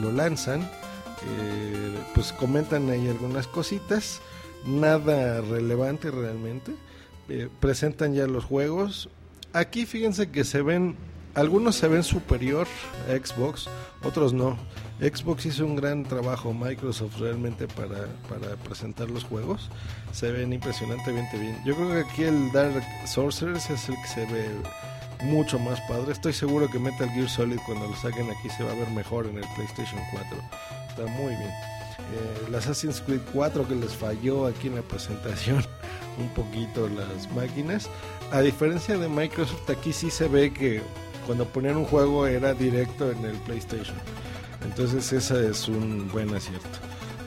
lo 0.02 0.12
lanzan, 0.12 0.62
eh, 0.62 1.98
pues 2.14 2.34
comentan 2.34 2.90
ahí 2.90 3.08
algunas 3.08 3.48
cositas, 3.48 4.22
nada 4.66 5.42
relevante 5.42 6.12
realmente. 6.12 6.74
Eh, 7.30 7.48
presentan 7.60 8.14
ya 8.14 8.28
los 8.28 8.44
juegos. 8.44 9.10
Aquí 9.54 9.86
fíjense 9.86 10.30
que 10.30 10.44
se 10.44 10.64
ven, 10.64 10.96
algunos 11.36 11.76
se 11.76 11.88
ven 11.88 12.04
superior 12.04 12.68
a 13.08 13.26
Xbox, 13.26 13.70
otros 14.04 14.34
no. 14.34 14.58
Xbox 15.00 15.46
hizo 15.46 15.66
un 15.66 15.76
gran 15.76 16.04
trabajo, 16.04 16.54
Microsoft 16.54 17.20
realmente 17.20 17.68
para, 17.68 18.08
para 18.30 18.56
presentar 18.58 19.12
los 19.12 19.24
juegos. 19.24 19.70
Se 20.12 20.32
ven 20.32 20.54
impresionantemente 20.54 21.38
bien. 21.38 21.60
Yo 21.66 21.76
creo 21.76 21.90
que 21.92 22.10
aquí 22.10 22.24
el 22.24 22.52
Dark 22.52 22.84
Sorcerers 23.06 23.70
es 23.70 23.90
el 23.90 23.96
que 23.96 24.08
se 24.08 24.26
ve 24.26 24.50
mucho 25.24 25.60
más 25.60 25.80
padre. 25.82 26.12
Estoy 26.12 26.34
seguro 26.34 26.70
que 26.70 26.80
Metal 26.80 27.10
Gear 27.10 27.30
Solid 27.30 27.60
cuando 27.66 27.88
lo 27.88 27.96
saquen 27.96 28.30
aquí 28.32 28.50
se 28.50 28.64
va 28.64 28.72
a 28.72 28.76
ver 28.76 28.90
mejor 28.90 29.28
en 29.28 29.38
el 29.38 29.46
PlayStation 29.56 30.02
4. 30.12 30.38
Está 30.90 31.06
muy 31.06 31.36
bien. 31.36 31.73
Eh, 32.00 32.46
el 32.48 32.56
Assassin's 32.56 33.02
Creed 33.02 33.22
4 33.34 33.68
que 33.68 33.76
les 33.76 33.96
falló 33.96 34.48
aquí 34.48 34.68
en 34.68 34.76
la 34.76 34.82
presentación 34.82 35.64
un 36.20 36.30
poquito 36.30 36.88
las 36.90 37.32
máquinas. 37.34 37.90
A 38.32 38.42
diferencia 38.42 38.98
de 38.98 39.08
Microsoft, 39.08 39.70
aquí 39.70 39.94
sí 39.94 40.10
se 40.10 40.28
ve 40.28 40.52
que 40.54 40.82
cuando 41.26 41.46
ponían 41.46 41.78
un 41.78 41.86
juego 41.86 42.28
era 42.28 42.54
directo 42.54 43.12
en 43.12 43.26
el 43.26 43.38
PlayStation. 43.38 43.96
Entonces 44.64 45.12
ese 45.12 45.50
es 45.50 45.68
un 45.68 46.10
buen 46.12 46.34
acierto. 46.34 46.80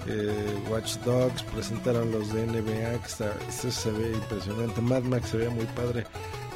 Eh, 0.09 0.57
Watch 0.71 0.97
Dogs 0.99 1.43
presentaron 1.43 2.13
los 2.13 2.33
de 2.33 2.47
NBA, 2.47 3.01
que 3.01 3.07
está, 3.07 3.33
este 3.49 3.71
se 3.71 3.91
ve 3.91 4.13
impresionante. 4.13 4.81
Mad 4.81 5.03
Max 5.03 5.31
se 5.31 5.39
ve 5.39 5.49
muy 5.49 5.65
padre. 5.67 6.07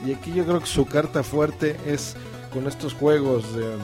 Y 0.05 0.13
aquí 0.13 0.33
yo 0.33 0.45
creo 0.45 0.61
que 0.61 0.67
su 0.67 0.87
carta 0.87 1.23
fuerte 1.23 1.77
es 1.85 2.17
con 2.53 2.67
estos 2.67 2.95
juegos 2.95 3.45
de, 3.55 3.77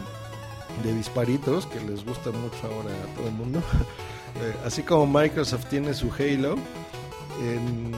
disparitos 0.95 1.67
que 1.67 1.81
les 1.81 2.05
gusta 2.05 2.31
mucho 2.31 2.57
ahora 2.65 2.91
a 2.91 3.17
todo 3.17 3.27
el 3.27 3.35
mundo. 3.35 3.63
Eh, 4.43 4.55
así 4.65 4.83
como 4.83 5.07
Microsoft 5.07 5.67
tiene 5.67 5.95
su 5.95 6.13
Halo, 6.13 6.57
en, 7.41 7.95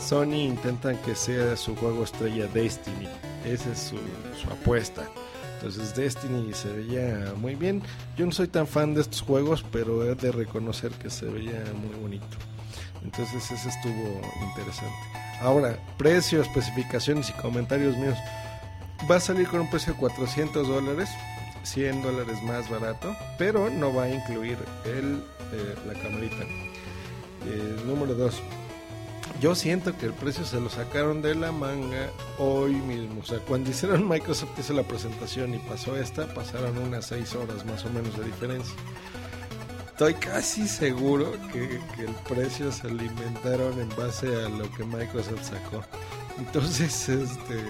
Sony 0.00 0.46
intentan 0.46 0.96
que 0.98 1.14
sea 1.14 1.56
su 1.56 1.76
juego 1.76 2.04
estrella 2.04 2.46
Destiny. 2.46 3.06
Esa 3.44 3.70
es 3.72 3.78
su, 3.78 3.96
su, 4.40 4.50
apuesta. 4.50 5.06
Entonces 5.54 5.94
Destiny 5.94 6.54
se 6.54 6.72
veía 6.72 7.34
muy 7.36 7.54
bien. 7.54 7.82
Yo 8.16 8.24
no 8.24 8.32
soy 8.32 8.48
tan 8.48 8.66
fan 8.66 8.94
de 8.94 9.02
estos 9.02 9.20
juegos, 9.20 9.62
pero 9.70 10.02
he 10.04 10.14
de 10.14 10.32
reconocer 10.32 10.90
que 10.92 11.10
se 11.10 11.26
veía 11.26 11.62
muy 11.74 12.00
bonito. 12.00 12.38
Entonces 13.04 13.50
ese 13.50 13.68
estuvo 13.68 14.20
interesante. 14.42 14.96
Ahora, 15.42 15.78
precio, 15.98 16.40
especificaciones 16.40 17.28
y 17.28 17.32
comentarios 17.34 17.96
míos. 17.98 18.16
Va 19.10 19.16
a 19.16 19.20
salir 19.20 19.48
con 19.48 19.60
un 19.60 19.70
precio 19.70 19.92
de 19.92 19.98
400 19.98 20.66
dólares. 20.66 21.10
100 21.62 22.02
dólares 22.02 22.42
más 22.42 22.68
barato, 22.70 23.14
pero 23.36 23.70
no 23.70 23.92
va 23.92 24.04
a 24.04 24.08
incluir 24.08 24.56
el, 24.86 25.22
eh, 25.52 25.74
la 25.86 25.94
camarita. 25.94 26.42
Eh, 27.46 27.82
número 27.86 28.14
2. 28.14 28.42
Yo 29.40 29.54
siento 29.54 29.96
que 29.96 30.06
el 30.06 30.12
precio 30.12 30.44
se 30.44 30.60
lo 30.60 30.68
sacaron 30.68 31.22
de 31.22 31.34
la 31.34 31.52
manga 31.52 32.10
hoy 32.38 32.74
mismo. 32.74 33.20
O 33.20 33.24
sea, 33.24 33.38
cuando 33.38 33.70
hicieron 33.70 34.08
Microsoft 34.08 34.58
hizo 34.58 34.74
la 34.74 34.82
presentación 34.82 35.54
y 35.54 35.58
pasó 35.58 35.96
esta, 35.96 36.32
pasaron 36.34 36.76
unas 36.78 37.06
6 37.06 37.34
horas 37.36 37.64
más 37.64 37.84
o 37.84 37.90
menos 37.90 38.18
de 38.18 38.24
diferencia. 38.24 38.74
Estoy 39.86 40.14
casi 40.14 40.66
seguro 40.66 41.32
que, 41.52 41.76
el 42.02 42.14
precio 42.28 42.72
se 42.72 42.90
lo 42.90 43.02
inventaron 43.02 43.78
en 43.78 43.88
base 43.90 44.28
a 44.28 44.48
lo 44.48 44.70
que 44.72 44.84
Microsoft 44.84 45.42
sacó. 45.42 45.84
Entonces, 46.38 47.08
este 47.08 47.62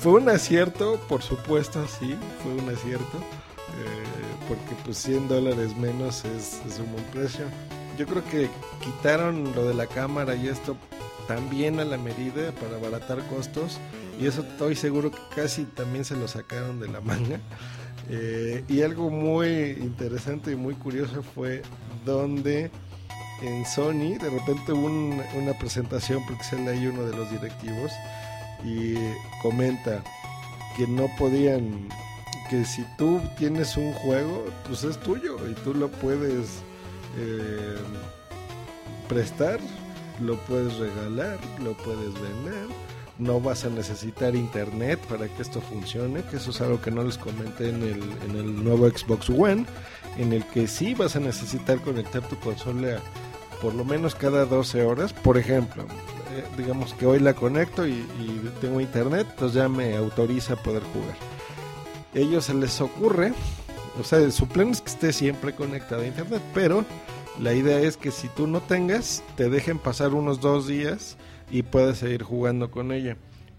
fue 0.00 0.12
un 0.12 0.28
acierto, 0.28 1.00
por 1.08 1.22
supuesto, 1.22 1.86
sí, 1.88 2.16
fue 2.42 2.52
un 2.52 2.72
acierto, 2.72 3.18
eh, 3.18 4.23
porque 4.48 4.74
pues 4.84 4.98
100 4.98 5.28
dólares 5.28 5.76
menos 5.76 6.24
es, 6.24 6.60
es, 6.66 6.78
un 6.78 6.92
buen 6.92 7.04
precio. 7.12 7.44
Yo 7.98 8.06
creo 8.06 8.24
que 8.24 8.48
quitaron 8.82 9.54
lo 9.54 9.68
de 9.68 9.74
la 9.74 9.86
cámara 9.86 10.34
y 10.34 10.48
esto 10.48 10.76
también 11.28 11.80
a 11.80 11.84
la 11.84 11.96
medida 11.96 12.52
para 12.52 12.76
abaratar 12.76 13.18
costos 13.28 13.78
y 14.20 14.26
eso 14.26 14.42
estoy 14.42 14.76
seguro 14.76 15.10
que 15.10 15.18
casi 15.34 15.64
también 15.64 16.04
se 16.04 16.16
lo 16.16 16.28
sacaron 16.28 16.80
de 16.80 16.88
la 16.88 17.00
manga. 17.00 17.40
Eh, 18.10 18.64
y 18.68 18.82
algo 18.82 19.08
muy 19.08 19.48
interesante 19.80 20.52
y 20.52 20.56
muy 20.56 20.74
curioso 20.74 21.22
fue 21.22 21.62
donde 22.04 22.70
en 23.42 23.64
Sony 23.64 24.18
de 24.20 24.30
repente 24.30 24.72
hubo 24.72 24.86
un, 24.86 25.22
una 25.36 25.52
presentación 25.58 26.24
porque 26.26 26.44
se 26.44 26.58
leí 26.58 26.86
uno 26.86 27.04
de 27.04 27.16
los 27.16 27.30
directivos 27.30 27.92
y 28.64 28.94
comenta 29.42 30.02
que 30.76 30.86
no 30.86 31.08
podían, 31.18 31.88
que 32.48 32.64
si 32.64 32.84
tú 32.96 33.20
tienes 33.38 33.76
un 33.76 33.92
juego, 33.92 34.46
pues 34.66 34.84
es 34.84 34.98
tuyo 34.98 35.36
y 35.48 35.54
tú 35.54 35.74
lo 35.74 35.88
puedes 35.88 36.62
eh, 37.16 37.76
prestar, 39.08 39.60
lo 40.20 40.36
puedes 40.40 40.76
regalar, 40.76 41.38
lo 41.62 41.72
puedes 41.74 42.12
vender. 42.14 42.66
No 43.16 43.40
vas 43.40 43.64
a 43.64 43.70
necesitar 43.70 44.34
internet 44.34 44.98
para 45.08 45.28
que 45.28 45.42
esto 45.42 45.60
funcione, 45.60 46.22
que 46.24 46.36
eso 46.36 46.50
es 46.50 46.60
algo 46.60 46.80
que 46.80 46.90
no 46.90 47.04
les 47.04 47.16
comenté 47.16 47.68
en 47.68 47.82
el, 47.82 48.02
en 48.28 48.36
el 48.36 48.64
nuevo 48.64 48.88
Xbox 48.88 49.30
One, 49.30 49.66
en 50.18 50.32
el 50.32 50.44
que 50.46 50.66
sí 50.66 50.94
vas 50.94 51.14
a 51.14 51.20
necesitar 51.20 51.80
conectar 51.80 52.22
tu 52.22 52.36
consola 52.40 53.00
por 53.62 53.72
lo 53.72 53.84
menos 53.84 54.16
cada 54.16 54.44
12 54.46 54.82
horas. 54.82 55.12
Por 55.12 55.38
ejemplo, 55.38 55.84
eh, 56.34 56.44
digamos 56.58 56.92
que 56.94 57.06
hoy 57.06 57.20
la 57.20 57.34
conecto 57.34 57.86
y, 57.86 57.92
y, 57.92 58.50
tengo 58.60 58.80
internet, 58.80 59.28
entonces 59.30 59.54
ya 59.54 59.68
me 59.68 59.96
autoriza 59.96 60.54
a 60.54 60.56
poder 60.56 60.82
jugar. 60.82 61.33
Ellos 62.14 62.44
se 62.44 62.54
les 62.54 62.80
ocurre, 62.80 63.32
o 64.00 64.04
sea, 64.04 64.30
su 64.30 64.46
plan 64.46 64.68
es 64.68 64.80
que 64.80 64.90
esté 64.90 65.12
siempre 65.12 65.54
conectada 65.54 66.02
a 66.02 66.06
internet, 66.06 66.42
pero 66.52 66.84
la 67.40 67.52
idea 67.54 67.80
es 67.80 67.96
que 67.96 68.10
si 68.10 68.28
tú 68.28 68.46
no 68.46 68.60
tengas, 68.60 69.22
te 69.36 69.50
dejen 69.50 69.78
pasar 69.78 70.14
unos 70.14 70.40
dos 70.40 70.66
días 70.66 71.16
y 71.50 71.62
puedes 71.62 71.98
seguir 71.98 72.22
jugando 72.22 72.70
con 72.70 72.92
ella. 72.92 73.16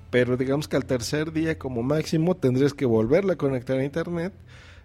Pero 0.09 0.38
digamos 0.38 0.67
que 0.67 0.77
al 0.77 0.85
tercer 0.85 1.33
día 1.33 1.59
como 1.59 1.83
máximo 1.83 2.35
tendrías 2.35 2.74
que 2.74 2.85
volverla 2.85 3.33
a 3.33 3.38
conectar 3.38 3.77
a 3.77 3.83
internet. 3.83 4.33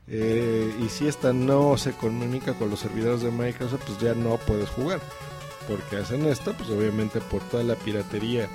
Eh, 0.08 0.72
y 0.84 0.88
si 0.88 1.06
esta 1.06 1.32
no 1.32 1.76
se 1.76 1.92
comunica 1.92 2.54
con 2.54 2.70
los 2.70 2.80
servidores 2.80 3.22
de 3.22 3.30
Microsoft, 3.30 3.82
pues 3.86 4.00
ya 4.00 4.14
no 4.14 4.38
puedes 4.38 4.68
jugar 4.70 4.98
porque 5.70 5.96
hacen 5.96 6.26
esto, 6.26 6.52
pues 6.54 6.68
obviamente 6.70 7.20
por 7.20 7.40
toda 7.42 7.62
la 7.62 7.76
piratería 7.76 8.48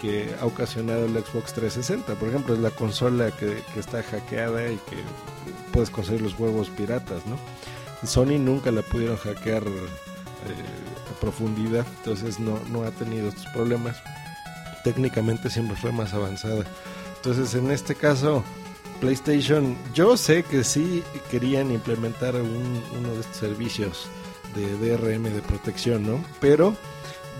que 0.00 0.34
ha 0.40 0.46
ocasionado 0.46 1.06
el 1.06 1.12
Xbox 1.12 1.52
360. 1.54 2.14
Por 2.14 2.28
ejemplo, 2.28 2.54
es 2.54 2.60
la 2.60 2.70
consola 2.70 3.30
que, 3.30 3.62
que 3.72 3.80
está 3.80 4.02
hackeada 4.02 4.70
y 4.70 4.76
que 4.76 4.96
puedes 5.72 5.90
conseguir 5.90 6.22
los 6.22 6.34
juegos 6.34 6.70
piratas, 6.70 7.26
¿no? 7.26 7.38
Sony 8.06 8.38
nunca 8.38 8.70
la 8.70 8.82
pudieron 8.82 9.16
hackear 9.16 9.64
eh, 9.64 11.10
a 11.10 11.20
profundidad, 11.20 11.86
entonces 11.98 12.38
no, 12.38 12.60
no 12.70 12.84
ha 12.84 12.90
tenido 12.92 13.28
estos 13.28 13.46
problemas. 13.46 13.96
Técnicamente 14.84 15.50
siempre 15.50 15.76
fue 15.76 15.90
más 15.90 16.14
avanzada. 16.14 16.64
Entonces, 17.16 17.54
en 17.54 17.70
este 17.72 17.96
caso, 17.96 18.44
PlayStation, 19.00 19.76
yo 19.94 20.16
sé 20.16 20.44
que 20.44 20.62
sí 20.62 21.02
querían 21.30 21.72
implementar 21.72 22.36
un, 22.36 22.82
uno 22.96 23.14
de 23.14 23.20
estos 23.20 23.36
servicios 23.36 24.08
de 24.54 24.96
DRM 24.96 25.24
de 25.24 25.42
protección, 25.42 26.06
¿no? 26.06 26.24
Pero 26.40 26.76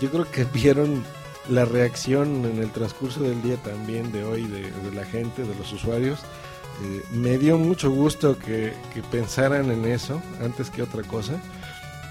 yo 0.01 0.09
creo 0.09 0.29
que 0.29 0.43
vieron 0.53 1.03
la 1.49 1.65
reacción 1.65 2.45
en 2.45 2.57
el 2.57 2.71
transcurso 2.71 3.21
del 3.21 3.41
día 3.41 3.57
también 3.57 4.11
de 4.11 4.23
hoy 4.23 4.45
de, 4.45 4.71
la 4.93 5.05
gente, 5.05 5.43
de 5.43 5.55
los 5.55 5.71
usuarios. 5.73 6.19
Eh, 6.83 7.03
me 7.11 7.37
dio 7.37 7.57
mucho 7.57 7.91
gusto 7.91 8.37
que, 8.37 8.73
que, 8.93 9.01
pensaran 9.03 9.69
en 9.69 9.85
eso 9.85 10.21
antes 10.41 10.69
que 10.69 10.81
otra 10.81 11.03
cosa 11.03 11.33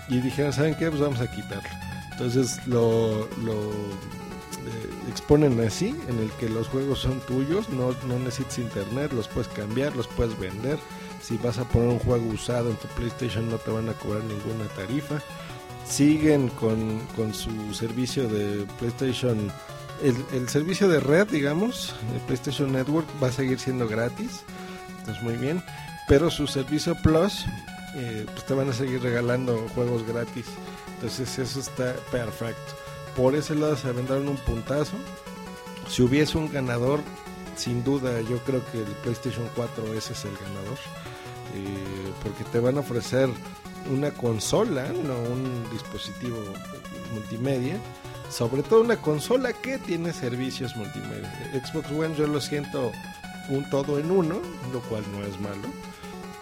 y 0.09 0.21
dijeron, 0.21 0.53
¿saben 0.53 0.75
qué? 0.75 0.89
Pues 0.91 1.01
vamos 1.01 1.21
a 1.21 1.31
quitarlo. 1.31 1.69
Entonces 2.13 2.67
lo, 2.67 3.29
lo 3.43 3.55
eh, 3.55 4.91
exponen 5.09 5.59
así, 5.61 5.97
en 6.09 6.19
el 6.19 6.31
que 6.33 6.49
los 6.49 6.69
juegos 6.69 6.99
son 6.99 7.21
tuyos, 7.21 7.71
no, 7.71 7.95
no 8.07 8.19
necesitas 8.19 8.59
internet, 8.59 9.13
los 9.13 9.29
puedes 9.29 9.49
cambiar, 9.49 9.97
los 9.97 10.07
puedes 10.09 10.39
vender 10.39 10.79
si 11.23 11.37
vas 11.37 11.59
a 11.59 11.65
poner 11.65 11.89
un 11.89 11.99
juego 11.99 12.27
usado 12.31 12.71
en 12.71 12.77
tu 12.77 12.89
PlayStation 12.89 13.51
no 13.51 13.59
te 13.59 13.71
van 13.71 13.89
a 13.89 13.93
cobrar 13.93 14.23
ninguna 14.25 14.67
tarifa. 14.75 15.21
Siguen 15.89 16.49
con, 16.49 17.01
con 17.17 17.33
su 17.33 17.73
servicio 17.73 18.29
de 18.29 18.67
PlayStation, 18.79 19.51
el, 20.03 20.17
el, 20.33 20.49
servicio 20.49 20.89
de 20.89 21.01
red, 21.01 21.27
digamos, 21.29 21.95
el 22.15 22.21
PlayStation 22.21 22.73
Network 22.73 23.07
va 23.23 23.29
a 23.29 23.33
seguir 23.33 23.59
siendo 23.59 23.89
gratis, 23.89 24.43
entonces 24.99 25.23
muy 25.23 25.37
bien, 25.37 25.63
pero 26.07 26.31
su 26.31 26.47
servicio 26.47 26.95
Plus 27.03 27.47
eh, 27.95 28.27
pues 28.33 28.45
te 28.45 28.55
van 28.55 28.69
a 28.69 28.73
seguir 28.73 29.03
regalando 29.03 29.67
juegos 29.75 30.07
gratis. 30.07 30.47
Entonces 30.95 31.39
eso 31.39 31.61
está 31.61 31.95
perfecto. 32.11 32.75
Por 33.17 33.35
ese 33.35 33.55
lado 33.55 33.77
se 33.77 33.91
vendrán 33.93 34.29
un 34.29 34.37
puntazo. 34.37 34.97
Si 35.89 36.03
hubiese 36.03 36.39
un 36.39 36.51
ganador, 36.53 37.01
sin 37.57 37.83
duda 37.83 38.21
yo 38.23 38.39
creo 38.39 38.63
que 38.71 38.79
el 38.79 38.93
PlayStation 39.03 39.49
4 39.57 39.95
ese 39.95 40.13
es 40.13 40.25
el 40.25 40.37
ganador. 40.37 40.79
Eh, 41.55 42.13
porque 42.23 42.45
te 42.45 42.61
van 42.61 42.77
a 42.77 42.81
ofrecer 42.81 43.29
una 43.91 44.11
consola, 44.11 44.85
no 44.93 45.19
un 45.19 45.65
dispositivo 45.73 46.37
multimedia. 47.13 47.77
Sobre 48.31 48.63
todo 48.63 48.83
una 48.83 48.97
consola 48.97 49.53
que 49.53 49.79
tiene 49.79 50.13
servicios 50.13 50.77
multimedia. 50.77 51.33
Xbox 51.65 51.91
One 51.91 52.15
yo 52.15 52.27
lo 52.27 52.41
siento 52.41 52.93
un 53.49 53.69
todo 53.71 53.99
en 53.99 54.11
uno, 54.11 54.41
lo 54.73 54.81
cual 54.83 55.03
no 55.13 55.25
es 55.25 55.41
malo. 55.41 55.69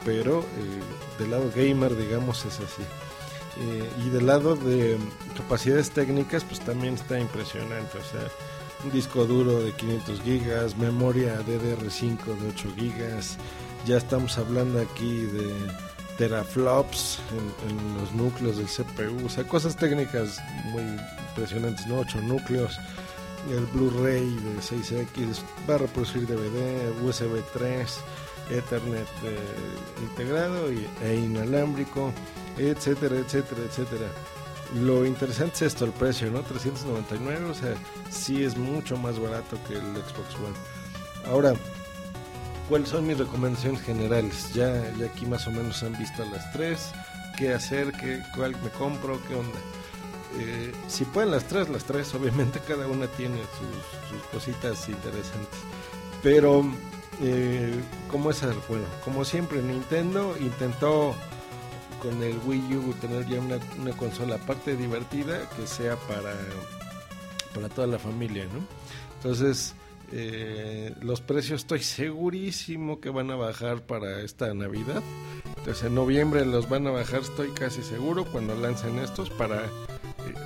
Pero 0.05 0.41
eh, 0.41 1.21
del 1.21 1.31
lado 1.31 1.51
gamer, 1.55 1.97
digamos, 1.97 2.45
es 2.45 2.59
así. 2.59 2.83
Eh, 3.59 3.91
y 4.05 4.11
del 4.11 4.27
lado 4.27 4.57
de 4.57 4.99
capacidades 5.37 5.91
técnicas, 5.91 6.45
pues 6.45 6.61
también 6.61 6.95
está 6.95 7.19
impresionante. 7.19 7.99
O 7.99 8.05
sea, 8.05 8.29
un 8.85 8.91
disco 8.91 9.25
duro 9.25 9.61
de 9.61 9.73
500 9.73 10.21
gigas, 10.23 10.77
memoria 10.77 11.41
DDR5 11.41 12.25
de 12.25 12.49
8 12.49 12.69
gigas. 12.77 13.39
Ya 13.87 13.97
estamos 13.97 14.37
hablando 14.39 14.81
aquí 14.81 15.23
de 15.23 15.53
teraflops 16.19 17.19
en, 17.69 18.01
los 18.01 18.13
núcleos 18.13 18.57
del 18.57 18.67
CPU, 18.67 19.27
o 19.27 19.29
sea, 19.29 19.45
cosas 19.45 19.77
técnicas 19.77 20.41
muy 20.67 20.83
impresionantes, 21.31 21.87
¿no? 21.87 21.99
8 21.99 22.21
núcleos, 22.23 22.79
el 23.51 23.67
Blu-ray 23.67 24.25
de 24.25 24.57
6X, 24.61 25.43
va 25.69 25.77
a 25.77 25.79
reproducir 25.79 26.27
DVD, 26.27 26.91
USB 27.03 27.43
3, 27.53 27.99
Ethernet 28.51 29.09
eh, 29.25 29.39
integrado 30.03 30.73
y, 30.73 30.87
e 31.03 31.17
inalámbrico, 31.17 32.13
etcétera, 32.59 33.17
etcétera, 33.17 33.63
etcétera. 33.69 34.07
Lo 34.75 35.07
interesante 35.07 35.55
es 35.57 35.63
esto, 35.63 35.85
el 35.85 35.93
precio, 35.93 36.31
¿no? 36.31 36.43
399, 36.43 37.45
o 37.45 37.55
sea, 37.55 37.75
sí 38.11 38.43
es 38.43 38.57
mucho 38.57 38.97
más 38.97 39.19
barato 39.19 39.59
que 39.69 39.75
el 39.75 39.81
Xbox 39.81 40.35
One. 40.37 40.57
Ahora, 41.27 41.55
cuáles 42.69 42.89
son 42.89 43.07
mis 43.07 43.19
recomendaciones 43.19 43.83
generales. 43.83 44.53
Ya, 44.55 44.93
ya 44.99 45.07
aquí 45.07 45.27
más 45.27 45.47
o 45.47 45.51
menos 45.51 45.83
han 45.83 45.97
visto 45.99 46.25
las 46.27 46.51
tres. 46.53 46.93
¿Qué 47.37 47.53
hacer? 47.53 47.93
Qué, 47.93 48.23
¿Cuál 48.35 48.53
me 48.63 48.71
compro? 48.71 49.21
¿Qué 49.29 49.35
onda? 49.35 49.59
Eh, 50.39 50.73
si 50.89 51.05
pueden 51.05 51.31
las 51.31 51.45
tres, 51.45 51.69
las 51.69 51.85
tres, 51.85 52.15
obviamente 52.15 52.61
cada 52.67 52.87
una 52.87 53.07
tiene 53.07 53.39
sus, 53.59 54.11
sus 54.11 54.27
cositas 54.29 54.89
interesantes. 54.89 55.59
Pero, 56.23 56.65
eh, 57.23 57.75
¿cómo 58.11 58.31
es 58.31 58.43
el 58.43 58.57
bueno? 58.69 58.85
Como 59.05 59.25
siempre, 59.25 59.63
Nintendo 59.63 60.37
intentó 60.39 61.15
con 62.03 62.23
el 62.23 62.39
Wii 62.45 62.77
U 62.77 62.95
tener 63.01 63.27
ya 63.27 63.41
una, 63.41 63.59
una 63.81 63.97
consola 63.97 64.37
aparte 64.37 64.77
divertida 64.77 65.49
que 65.51 65.67
sea 65.67 65.97
para, 65.97 66.35
para 67.55 67.69
toda 67.69 67.87
la 67.87 67.99
familia, 67.99 68.45
¿no? 68.53 68.61
Entonces, 69.17 69.75
eh, 70.13 70.95
los 71.03 71.21
precios 71.21 71.63
estoy 71.63 71.81
segurísimo 71.81 73.01
que 73.01 73.11
van 73.11 73.31
a 73.31 73.37
bajar 73.37 73.83
para 73.83 74.21
esta 74.21 74.53
Navidad. 74.55 75.03
Entonces 75.59 75.85
en 75.85 75.95
noviembre 75.95 76.45
los 76.47 76.69
van 76.69 76.87
a 76.87 76.91
bajar, 76.91 77.21
estoy 77.21 77.51
casi 77.51 77.83
seguro, 77.83 78.25
cuando 78.25 78.55
lancen 78.55 78.99
estos 78.99 79.31
para 79.31 79.65
eh, 79.65 79.69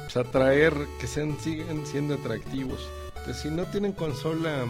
pues, 0.02 0.16
atraer 0.16 0.74
que 0.98 1.06
sean, 1.06 1.38
sigan 1.40 1.86
siendo 1.86 2.14
atractivos. 2.14 2.88
Entonces 3.16 3.42
si 3.42 3.50
no 3.50 3.64
tienen 3.64 3.92
consola, 3.92 4.64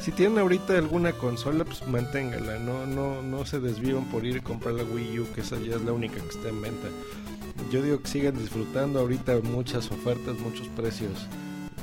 si 0.00 0.12
tienen 0.12 0.38
ahorita 0.38 0.78
alguna 0.78 1.12
consola, 1.12 1.64
pues 1.64 1.86
manténgala, 1.86 2.58
no, 2.58 2.86
no, 2.86 3.22
no 3.22 3.44
se 3.44 3.60
desvíen 3.60 4.04
por 4.04 4.24
ir 4.24 4.38
a 4.38 4.42
comprar 4.42 4.74
la 4.74 4.84
Wii 4.84 5.20
U, 5.20 5.26
que 5.34 5.40
esa 5.40 5.58
ya 5.58 5.76
es 5.76 5.82
la 5.82 5.92
única 5.92 6.20
que 6.20 6.28
está 6.28 6.48
en 6.48 6.62
venta. 6.62 6.88
Yo 7.70 7.82
digo 7.82 8.00
que 8.00 8.08
sigan 8.08 8.38
disfrutando 8.38 9.00
ahorita 9.00 9.40
muchas 9.42 9.90
ofertas, 9.90 10.38
muchos 10.38 10.68
precios 10.68 11.26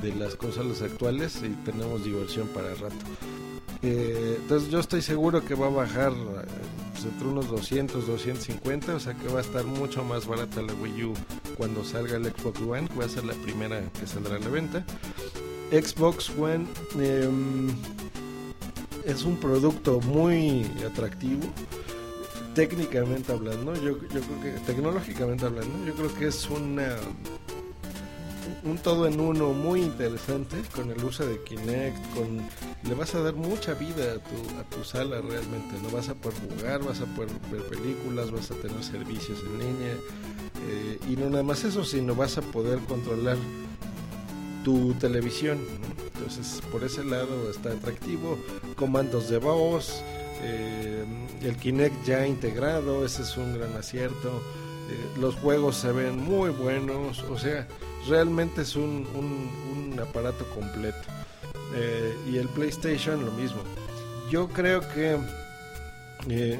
de 0.01 0.15
las 0.15 0.35
consolas 0.35 0.81
actuales 0.81 1.41
y 1.43 1.49
tenemos 1.65 2.03
diversión 2.03 2.47
para 2.49 2.71
el 2.71 2.79
rato. 2.79 2.95
Eh, 3.81 4.37
entonces 4.41 4.69
yo 4.69 4.79
estoy 4.79 5.01
seguro 5.01 5.43
que 5.45 5.55
va 5.55 5.67
a 5.67 5.69
bajar 5.69 6.11
pues, 6.91 7.05
entre 7.05 7.27
unos 7.27 7.49
200, 7.49 8.07
250, 8.07 8.95
o 8.95 8.99
sea 8.99 9.13
que 9.13 9.27
va 9.29 9.39
a 9.39 9.41
estar 9.41 9.63
mucho 9.63 10.03
más 10.03 10.27
barata 10.27 10.61
la 10.61 10.73
Wii 10.73 11.03
U 11.05 11.13
cuando 11.57 11.83
salga 11.85 12.17
el 12.17 12.25
Xbox 12.25 12.59
One, 12.61 12.87
que 12.87 12.95
va 12.95 13.05
a 13.05 13.09
ser 13.09 13.23
la 13.25 13.33
primera 13.35 13.81
que 13.99 14.05
saldrá 14.05 14.35
a 14.35 14.39
la 14.39 14.49
venta. 14.49 14.83
Xbox 15.71 16.29
One 16.37 16.65
eh, 16.99 17.29
es 19.05 19.23
un 19.23 19.37
producto 19.37 20.01
muy 20.01 20.65
atractivo, 20.85 21.43
técnicamente 22.55 23.31
hablando, 23.31 23.75
yo, 23.75 23.97
yo 24.01 24.21
creo 24.21 24.41
que 24.41 24.51
tecnológicamente 24.65 25.45
hablando, 25.45 25.85
yo 25.85 25.93
creo 25.93 26.13
que 26.15 26.27
es 26.27 26.49
una 26.49 26.97
un 28.63 28.77
todo 28.77 29.07
en 29.07 29.19
uno 29.19 29.53
muy 29.53 29.81
interesante 29.81 30.57
con 30.75 30.91
el 30.91 31.03
uso 31.03 31.25
de 31.25 31.41
Kinect, 31.43 32.13
con 32.13 32.41
le 32.83 32.93
vas 32.93 33.15
a 33.15 33.21
dar 33.21 33.33
mucha 33.33 33.73
vida 33.73 34.13
a 34.13 34.19
tu, 34.19 34.59
a 34.59 34.63
tu 34.63 34.83
sala 34.83 35.21
realmente, 35.21 35.75
no 35.81 35.89
vas 35.89 36.09
a 36.09 36.15
poder 36.15 36.37
jugar, 36.49 36.83
vas 36.83 37.01
a 37.01 37.05
poder 37.05 37.29
ver 37.51 37.63
películas, 37.63 38.31
vas 38.31 38.51
a 38.51 38.55
tener 38.55 38.83
servicios 38.83 39.39
en 39.45 39.59
línea 39.59 39.93
eh, 40.67 40.99
y 41.09 41.15
no 41.15 41.29
nada 41.29 41.43
más 41.43 41.63
eso, 41.63 41.83
sino 41.83 42.15
vas 42.15 42.37
a 42.37 42.41
poder 42.41 42.79
controlar 42.79 43.37
tu 44.63 44.93
televisión. 44.95 45.59
Entonces 46.15 46.61
por 46.71 46.83
ese 46.83 47.03
lado 47.03 47.49
está 47.49 47.71
atractivo, 47.71 48.37
comandos 48.75 49.29
de 49.29 49.37
voz, 49.37 50.03
eh, 50.41 51.05
el 51.41 51.55
Kinect 51.57 52.05
ya 52.05 52.27
integrado, 52.27 53.05
ese 53.05 53.21
es 53.21 53.37
un 53.37 53.57
gran 53.57 53.75
acierto. 53.75 54.41
Eh, 54.89 55.19
los 55.19 55.35
juegos 55.35 55.77
se 55.77 55.91
ven 55.91 56.17
muy 56.17 56.49
buenos, 56.49 57.21
o 57.23 57.37
sea, 57.37 57.67
realmente 58.09 58.61
es 58.61 58.75
un, 58.75 59.07
un, 59.15 59.99
aparato 59.99 60.45
completo. 60.51 60.97
Eh, 61.75 62.15
y 62.31 62.37
el 62.37 62.47
PlayStation 62.47 63.25
lo 63.25 63.31
mismo. 63.33 63.61
Yo 64.31 64.47
creo 64.47 64.79
que 64.79 65.17
eh, 66.29 66.59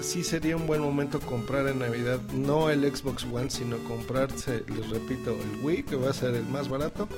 sí 0.00 0.24
sería 0.24 0.56
un 0.56 0.66
buen 0.66 0.80
momento 0.80 1.20
comprar 1.20 1.68
en 1.68 1.78
Navidad 1.78 2.20
no 2.32 2.70
el 2.70 2.84
Xbox 2.84 3.24
One, 3.24 3.50
sino 3.50 3.78
comprarse, 3.84 4.64
les 4.68 4.90
repito, 4.90 5.32
el 5.32 5.64
Wii, 5.64 5.84
que 5.84 5.96
va 5.96 6.10
a 6.10 6.12
ser 6.12 6.34
el 6.34 6.44
más 6.46 6.68
barato. 6.68 7.08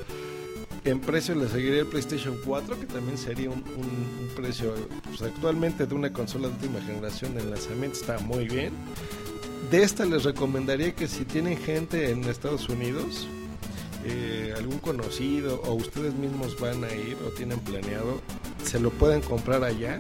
En 0.85 1.01
precio 1.01 1.35
le 1.35 1.49
seguiría 1.49 1.81
el 1.81 1.87
PlayStation 1.87 2.37
4, 2.45 2.81
que 2.81 2.87
también 2.87 3.19
sería 3.19 3.51
un, 3.51 3.63
precio 4.35 4.75
pues, 5.05 5.21
actualmente 5.21 5.87
de 5.87 5.95
una 5.95 6.13
consola 6.13 6.49
de 6.49 6.55
última 6.55 6.81
generación 6.81 7.35
de 7.35 7.45
lanzamiento 7.45 7.99
está 8.01 8.19
muy 8.19 8.49
bien. 8.49 8.73
De 9.69 9.83
esta 9.83 10.05
les 10.05 10.25
recomendaría 10.25 10.95
que 10.95 11.07
si 11.07 11.25
tienen 11.25 11.57
gente 11.57 12.11
en 12.11 12.25
Estados 12.25 12.69
Unidos, 12.69 13.29
eh, 14.05 14.55
algún 14.57 14.79
conocido 14.79 15.61
o 15.63 15.75
ustedes 15.75 16.15
mismos 16.15 16.59
van 16.59 16.83
a 16.85 16.93
ir 16.93 17.17
o 17.27 17.31
tienen 17.31 17.61
planeado, 17.61 18.21
se 18.65 18.81
lo 18.81 18.91
pueden 18.91 19.21
comprar 19.21 19.63
allá. 19.63 19.99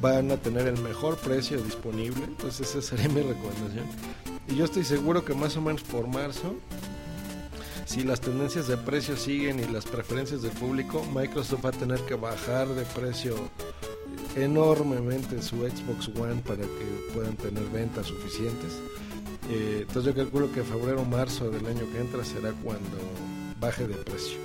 Van 0.00 0.30
a 0.30 0.38
tener 0.38 0.66
el 0.66 0.80
mejor 0.80 1.18
precio 1.18 1.60
disponible. 1.60 2.24
Entonces 2.24 2.70
esa 2.70 2.82
sería 2.82 3.08
mi 3.08 3.20
recomendación. 3.20 3.84
Y 4.48 4.56
yo 4.56 4.64
estoy 4.64 4.84
seguro 4.84 5.24
que 5.24 5.34
más 5.34 5.56
o 5.56 5.60
menos 5.60 5.82
por 5.82 6.08
marzo, 6.08 6.56
si 7.84 8.02
las 8.02 8.20
tendencias 8.20 8.66
de 8.66 8.76
precio 8.76 9.16
siguen 9.16 9.60
y 9.60 9.66
las 9.66 9.84
preferencias 9.84 10.42
del 10.42 10.52
público, 10.52 11.04
Microsoft 11.14 11.64
va 11.64 11.68
a 11.68 11.72
tener 11.72 12.00
que 12.02 12.14
bajar 12.14 12.68
de 12.68 12.84
precio 12.84 13.36
enormemente 14.36 15.42
su 15.42 15.56
Xbox 15.56 16.08
One 16.08 16.42
para 16.46 16.62
que 16.62 17.12
puedan 17.14 17.36
tener 17.36 17.64
ventas 17.64 18.06
suficientes. 18.06 18.78
Eh, 19.50 19.84
entonces 19.86 20.14
yo 20.14 20.22
calculo 20.22 20.52
que 20.52 20.62
febrero 20.62 21.02
o 21.02 21.04
marzo 21.04 21.50
del 21.50 21.66
año 21.66 21.84
que 21.92 22.00
entra 22.00 22.24
será 22.24 22.52
cuando 22.62 22.98
baje 23.58 23.86
de 23.86 23.94
precio. 23.96 24.38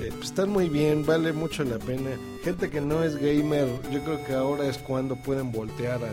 Eh, 0.00 0.10
pues 0.12 0.26
están 0.26 0.50
muy 0.50 0.68
bien, 0.68 1.06
vale 1.06 1.32
mucho 1.32 1.64
la 1.64 1.78
pena. 1.78 2.10
Gente 2.42 2.70
que 2.70 2.80
no 2.80 3.02
es 3.02 3.16
gamer, 3.16 3.68
yo 3.92 4.02
creo 4.02 4.24
que 4.24 4.34
ahora 4.34 4.66
es 4.66 4.78
cuando 4.78 5.16
pueden 5.16 5.52
voltear 5.52 6.00
a, 6.02 6.10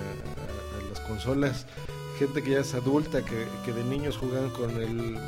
las 0.89 0.99
consolas. 1.01 1.65
Gente 2.19 2.41
que 2.41 2.51
ya 2.51 2.59
es 2.59 2.73
adulta, 2.73 3.23
que, 3.23 3.45
que 3.65 3.73
de 3.73 3.83
niños 3.83 4.17
jugaban 4.17 4.49
con 4.51 4.69
el, 4.81 5.15
eh, 5.15 5.19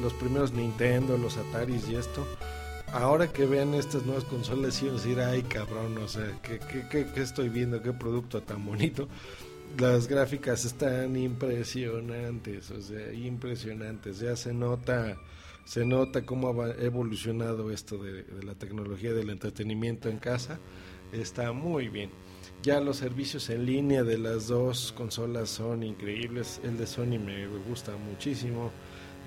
los 0.00 0.12
primeros 0.14 0.52
Nintendo, 0.52 1.18
los 1.18 1.36
Ataris 1.36 1.88
y 1.88 1.96
esto 1.96 2.24
ahora 2.92 3.32
que 3.32 3.46
vean 3.46 3.74
estas 3.74 4.04
nuevas 4.04 4.24
consolas 4.24 4.80
van 4.80 4.90
a 4.90 4.94
decir, 4.94 5.20
ay 5.20 5.42
cabrón, 5.42 5.98
o 5.98 6.08
sea, 6.08 6.38
¿qué, 6.42 6.58
qué, 6.58 6.86
qué, 6.90 7.06
qué 7.12 7.22
estoy 7.22 7.48
viendo? 7.48 7.82
¿Qué 7.82 7.92
producto 7.92 8.42
tan 8.42 8.64
bonito? 8.64 9.08
Las 9.78 10.06
gráficas 10.06 10.64
están 10.64 11.16
impresionantes, 11.16 12.70
o 12.70 12.80
sea, 12.80 13.12
impresionantes. 13.12 14.20
Ya 14.20 14.36
se 14.36 14.54
nota, 14.54 15.16
se 15.64 15.84
nota 15.84 16.24
cómo 16.24 16.62
ha 16.62 16.70
evolucionado 16.72 17.70
esto 17.70 17.98
de, 17.98 18.22
de 18.22 18.42
la 18.44 18.54
tecnología 18.54 19.12
del 19.12 19.30
entretenimiento 19.30 20.08
en 20.08 20.18
casa. 20.18 20.60
Está 21.12 21.52
muy 21.52 21.88
bien. 21.88 22.10
Ya 22.62 22.80
los 22.80 22.96
servicios 22.96 23.50
en 23.50 23.66
línea 23.66 24.04
de 24.04 24.16
las 24.16 24.48
dos 24.48 24.92
consolas 24.96 25.50
son 25.50 25.82
increíbles. 25.82 26.60
El 26.64 26.78
de 26.78 26.86
Sony 26.86 27.18
me 27.18 27.46
gusta 27.68 27.96
muchísimo. 27.96 28.70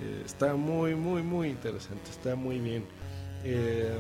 Eh, 0.02 0.24
está 0.26 0.56
muy, 0.56 0.96
muy, 0.96 1.22
muy 1.22 1.50
interesante. 1.50 2.10
Está 2.10 2.36
muy 2.36 2.60
bien. 2.60 2.84
Eh, 3.44 3.98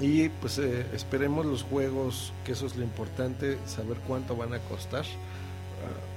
y 0.00 0.28
pues 0.28 0.58
eh, 0.58 0.86
esperemos 0.94 1.44
los 1.44 1.62
juegos, 1.62 2.32
que 2.44 2.52
eso 2.52 2.66
es 2.66 2.76
lo 2.76 2.84
importante, 2.84 3.58
saber 3.66 3.98
cuánto 4.06 4.36
van 4.36 4.54
a 4.54 4.58
costar. 4.60 5.04
Uh, 5.04 6.10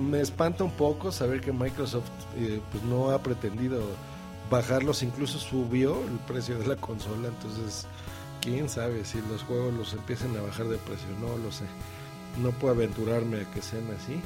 me 0.00 0.20
espanta 0.20 0.62
un 0.62 0.72
poco 0.72 1.10
saber 1.10 1.40
que 1.40 1.52
Microsoft 1.52 2.10
eh, 2.38 2.60
pues 2.70 2.82
no 2.84 3.10
ha 3.10 3.22
pretendido 3.22 3.82
bajarlos, 4.50 5.02
incluso 5.02 5.38
subió 5.38 6.00
el 6.02 6.18
precio 6.26 6.58
de 6.58 6.66
la 6.66 6.76
consola, 6.76 7.28
entonces 7.28 7.86
quién 8.40 8.68
sabe 8.68 9.04
si 9.04 9.20
los 9.28 9.42
juegos 9.42 9.74
los 9.74 9.92
empiecen 9.94 10.36
a 10.36 10.42
bajar 10.42 10.66
de 10.66 10.76
precio, 10.78 11.08
no 11.20 11.36
lo 11.38 11.50
sé. 11.50 11.64
No 12.40 12.50
puedo 12.50 12.74
aventurarme 12.74 13.40
a 13.40 13.50
que 13.50 13.62
sean 13.62 13.88
así, 13.98 14.20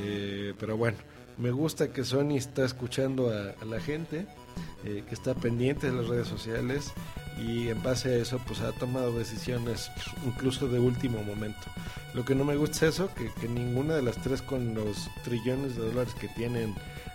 eh, 0.00 0.54
pero 0.60 0.76
bueno, 0.76 0.98
me 1.38 1.50
gusta 1.50 1.88
que 1.88 2.04
Sony 2.04 2.36
está 2.36 2.64
escuchando 2.64 3.30
a 3.30 3.64
la 3.64 3.80
gente, 3.80 4.26
eh, 4.84 5.04
que 5.08 5.14
está 5.14 5.34
pendiente 5.34 5.90
de 5.90 5.96
las 5.96 6.08
redes 6.08 6.28
sociales 6.28 6.92
y 7.38 7.68
en 7.68 7.82
base 7.82 8.10
a 8.14 8.16
eso 8.16 8.40
pues 8.46 8.60
ha 8.60 8.72
tomado 8.72 9.16
decisiones 9.18 9.90
incluso 10.24 10.68
de 10.68 10.78
último 10.78 11.22
momento. 11.22 11.66
Lo 12.14 12.24
que 12.24 12.34
no 12.34 12.44
me 12.44 12.56
gusta 12.56 12.86
es 12.86 12.94
eso, 12.94 13.10
que, 13.14 13.30
que 13.40 13.48
ninguna 13.48 13.94
de 13.94 14.02
las 14.02 14.16
tres 14.22 14.40
con 14.40 14.74
los 14.74 15.08
trillones 15.24 15.76
de 15.76 15.82
dólares 15.86 16.14
que 16.18 16.28
tienen 16.28 16.74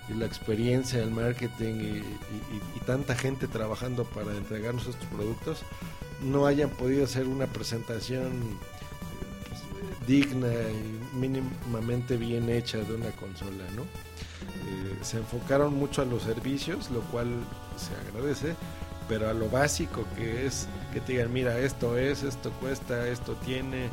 y 0.09 0.13
la 0.13 0.25
experiencia, 0.25 1.01
el 1.01 1.11
marketing 1.11 1.73
y, 1.75 1.97
y- 1.97 2.79
tanta 2.85 3.15
gente 3.15 3.47
trabajando 3.47 4.03
para 4.03 4.35
entregarnos 4.35 4.87
estos 4.87 5.05
productos, 5.07 5.59
no 6.23 6.45
hayan 6.45 6.69
podido 6.69 7.03
hacer 7.05 7.27
una 7.27 7.47
presentación 7.47 8.27
eh, 8.27 10.05
digna 10.07 10.47
y 10.49 11.17
mínimamente 11.17 12.17
bien 12.17 12.49
hecha 12.49 12.77
de 12.79 12.93
una 12.93 13.11
consola, 13.11 13.63
¿no? 13.75 13.85
Eh, 14.71 14.97
se 15.01 15.17
enfocaron 15.17 15.73
mucho 15.73 16.01
a 16.01 16.05
los 16.05 16.23
servicios, 16.23 16.89
lo 16.91 17.01
cual 17.01 17.27
se 17.75 17.93
agradece, 18.07 18.55
pero 19.09 19.29
a 19.29 19.33
lo 19.33 19.49
básico 19.49 20.05
que 20.15 20.45
es 20.45 20.67
que 20.93 21.01
te 21.01 21.13
digan, 21.13 21.33
mira, 21.33 21.59
esto 21.59 21.97
es, 21.97 22.23
esto 22.23 22.51
cuesta, 22.61 23.07
esto 23.09 23.35
tiene, 23.45 23.89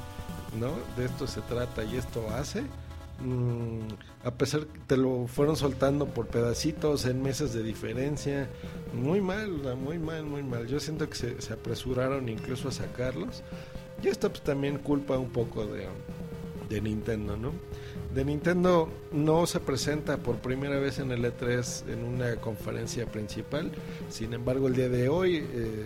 ¿no? 0.59 0.73
De 0.97 1.07
esto 1.07 1.27
se 1.27 1.41
trata 1.43 1.83
y 1.83 1.97
esto 1.97 2.29
hace. 2.31 2.63
Mm, 3.21 3.89
a 4.25 4.31
pesar 4.31 4.67
que 4.67 4.79
te 4.87 4.97
lo 4.97 5.27
fueron 5.27 5.57
soltando 5.57 6.07
por 6.07 6.29
pedacitos 6.29 7.05
en 7.05 7.21
meses 7.21 7.53
de 7.53 7.65
diferencia, 7.65 8.49
muy 8.95 9.21
mal, 9.21 9.51
muy 9.77 9.99
mal, 9.99 10.25
muy 10.25 10.45
mal. 10.45 10.69
Yo 10.69 10.79
siento 10.79 11.09
que 11.11 11.17
se, 11.17 11.53
apresuraron 11.53 12.29
incluso 12.29 12.69
a 12.69 12.73
sacarlos. 12.73 13.43
Y 14.03 14.09
esto 14.09 14.31
pues, 14.31 14.43
también 14.43 14.79
culpa 14.79 15.19
un 15.19 15.31
poco 15.31 15.67
de, 15.67 15.89
de 16.69 16.81
Nintendo, 16.81 17.37
¿no? 17.37 17.53
De 18.15 18.25
Nintendo 18.25 18.89
no 19.13 19.47
se 19.47 19.61
presenta 19.61 20.17
por 20.17 20.37
primera 20.37 20.79
vez 20.79 20.99
en 20.99 21.13
el 21.13 21.25
E3 21.25 21.89
en 21.89 22.05
una 22.05 22.37
conferencia 22.37 23.05
principal. 23.07 23.71
Sin 24.09 24.33
embargo, 24.33 24.69
el 24.69 24.75
día 24.75 24.89
de 24.89 25.11
hoy, 25.11 25.47
eh, 25.53 25.85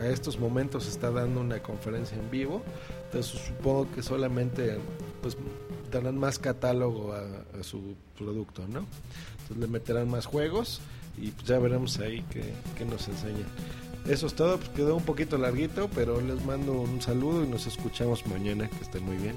a 0.00 0.06
estos 0.08 0.40
momentos, 0.40 0.88
está 0.88 1.12
dando 1.12 1.40
una 1.40 1.62
conferencia 1.62 2.18
en 2.18 2.30
vivo. 2.30 2.62
Entonces, 3.06 3.40
supongo 3.46 3.86
que 3.94 4.02
solamente 4.02 4.78
pues, 5.20 5.36
darán 5.92 6.18
más 6.18 6.38
catálogo 6.38 7.12
a, 7.12 7.62
su 7.62 7.94
producto, 8.18 8.66
¿no? 8.66 8.86
Le 9.56 9.66
meterán 9.68 10.10
más 10.10 10.26
juegos 10.26 10.80
y 11.16 11.30
pues, 11.30 11.46
ya 11.46 11.58
veremos 11.60 11.98
ahí 12.00 12.24
qué, 12.30 12.42
qué 12.76 12.84
nos 12.84 13.06
enseñan. 13.06 13.46
Eso 14.08 14.26
es 14.26 14.34
todo, 14.34 14.56
pues 14.56 14.70
quedó 14.70 14.96
un 14.96 15.04
poquito 15.04 15.38
larguito, 15.38 15.88
pero 15.94 16.20
les 16.20 16.44
mando 16.44 16.72
un 16.72 17.00
saludo 17.00 17.44
y 17.44 17.46
nos 17.46 17.68
escuchamos 17.68 18.26
mañana. 18.26 18.68
Que 18.68 18.82
estén 18.82 19.04
muy 19.04 19.16
bien. 19.16 19.36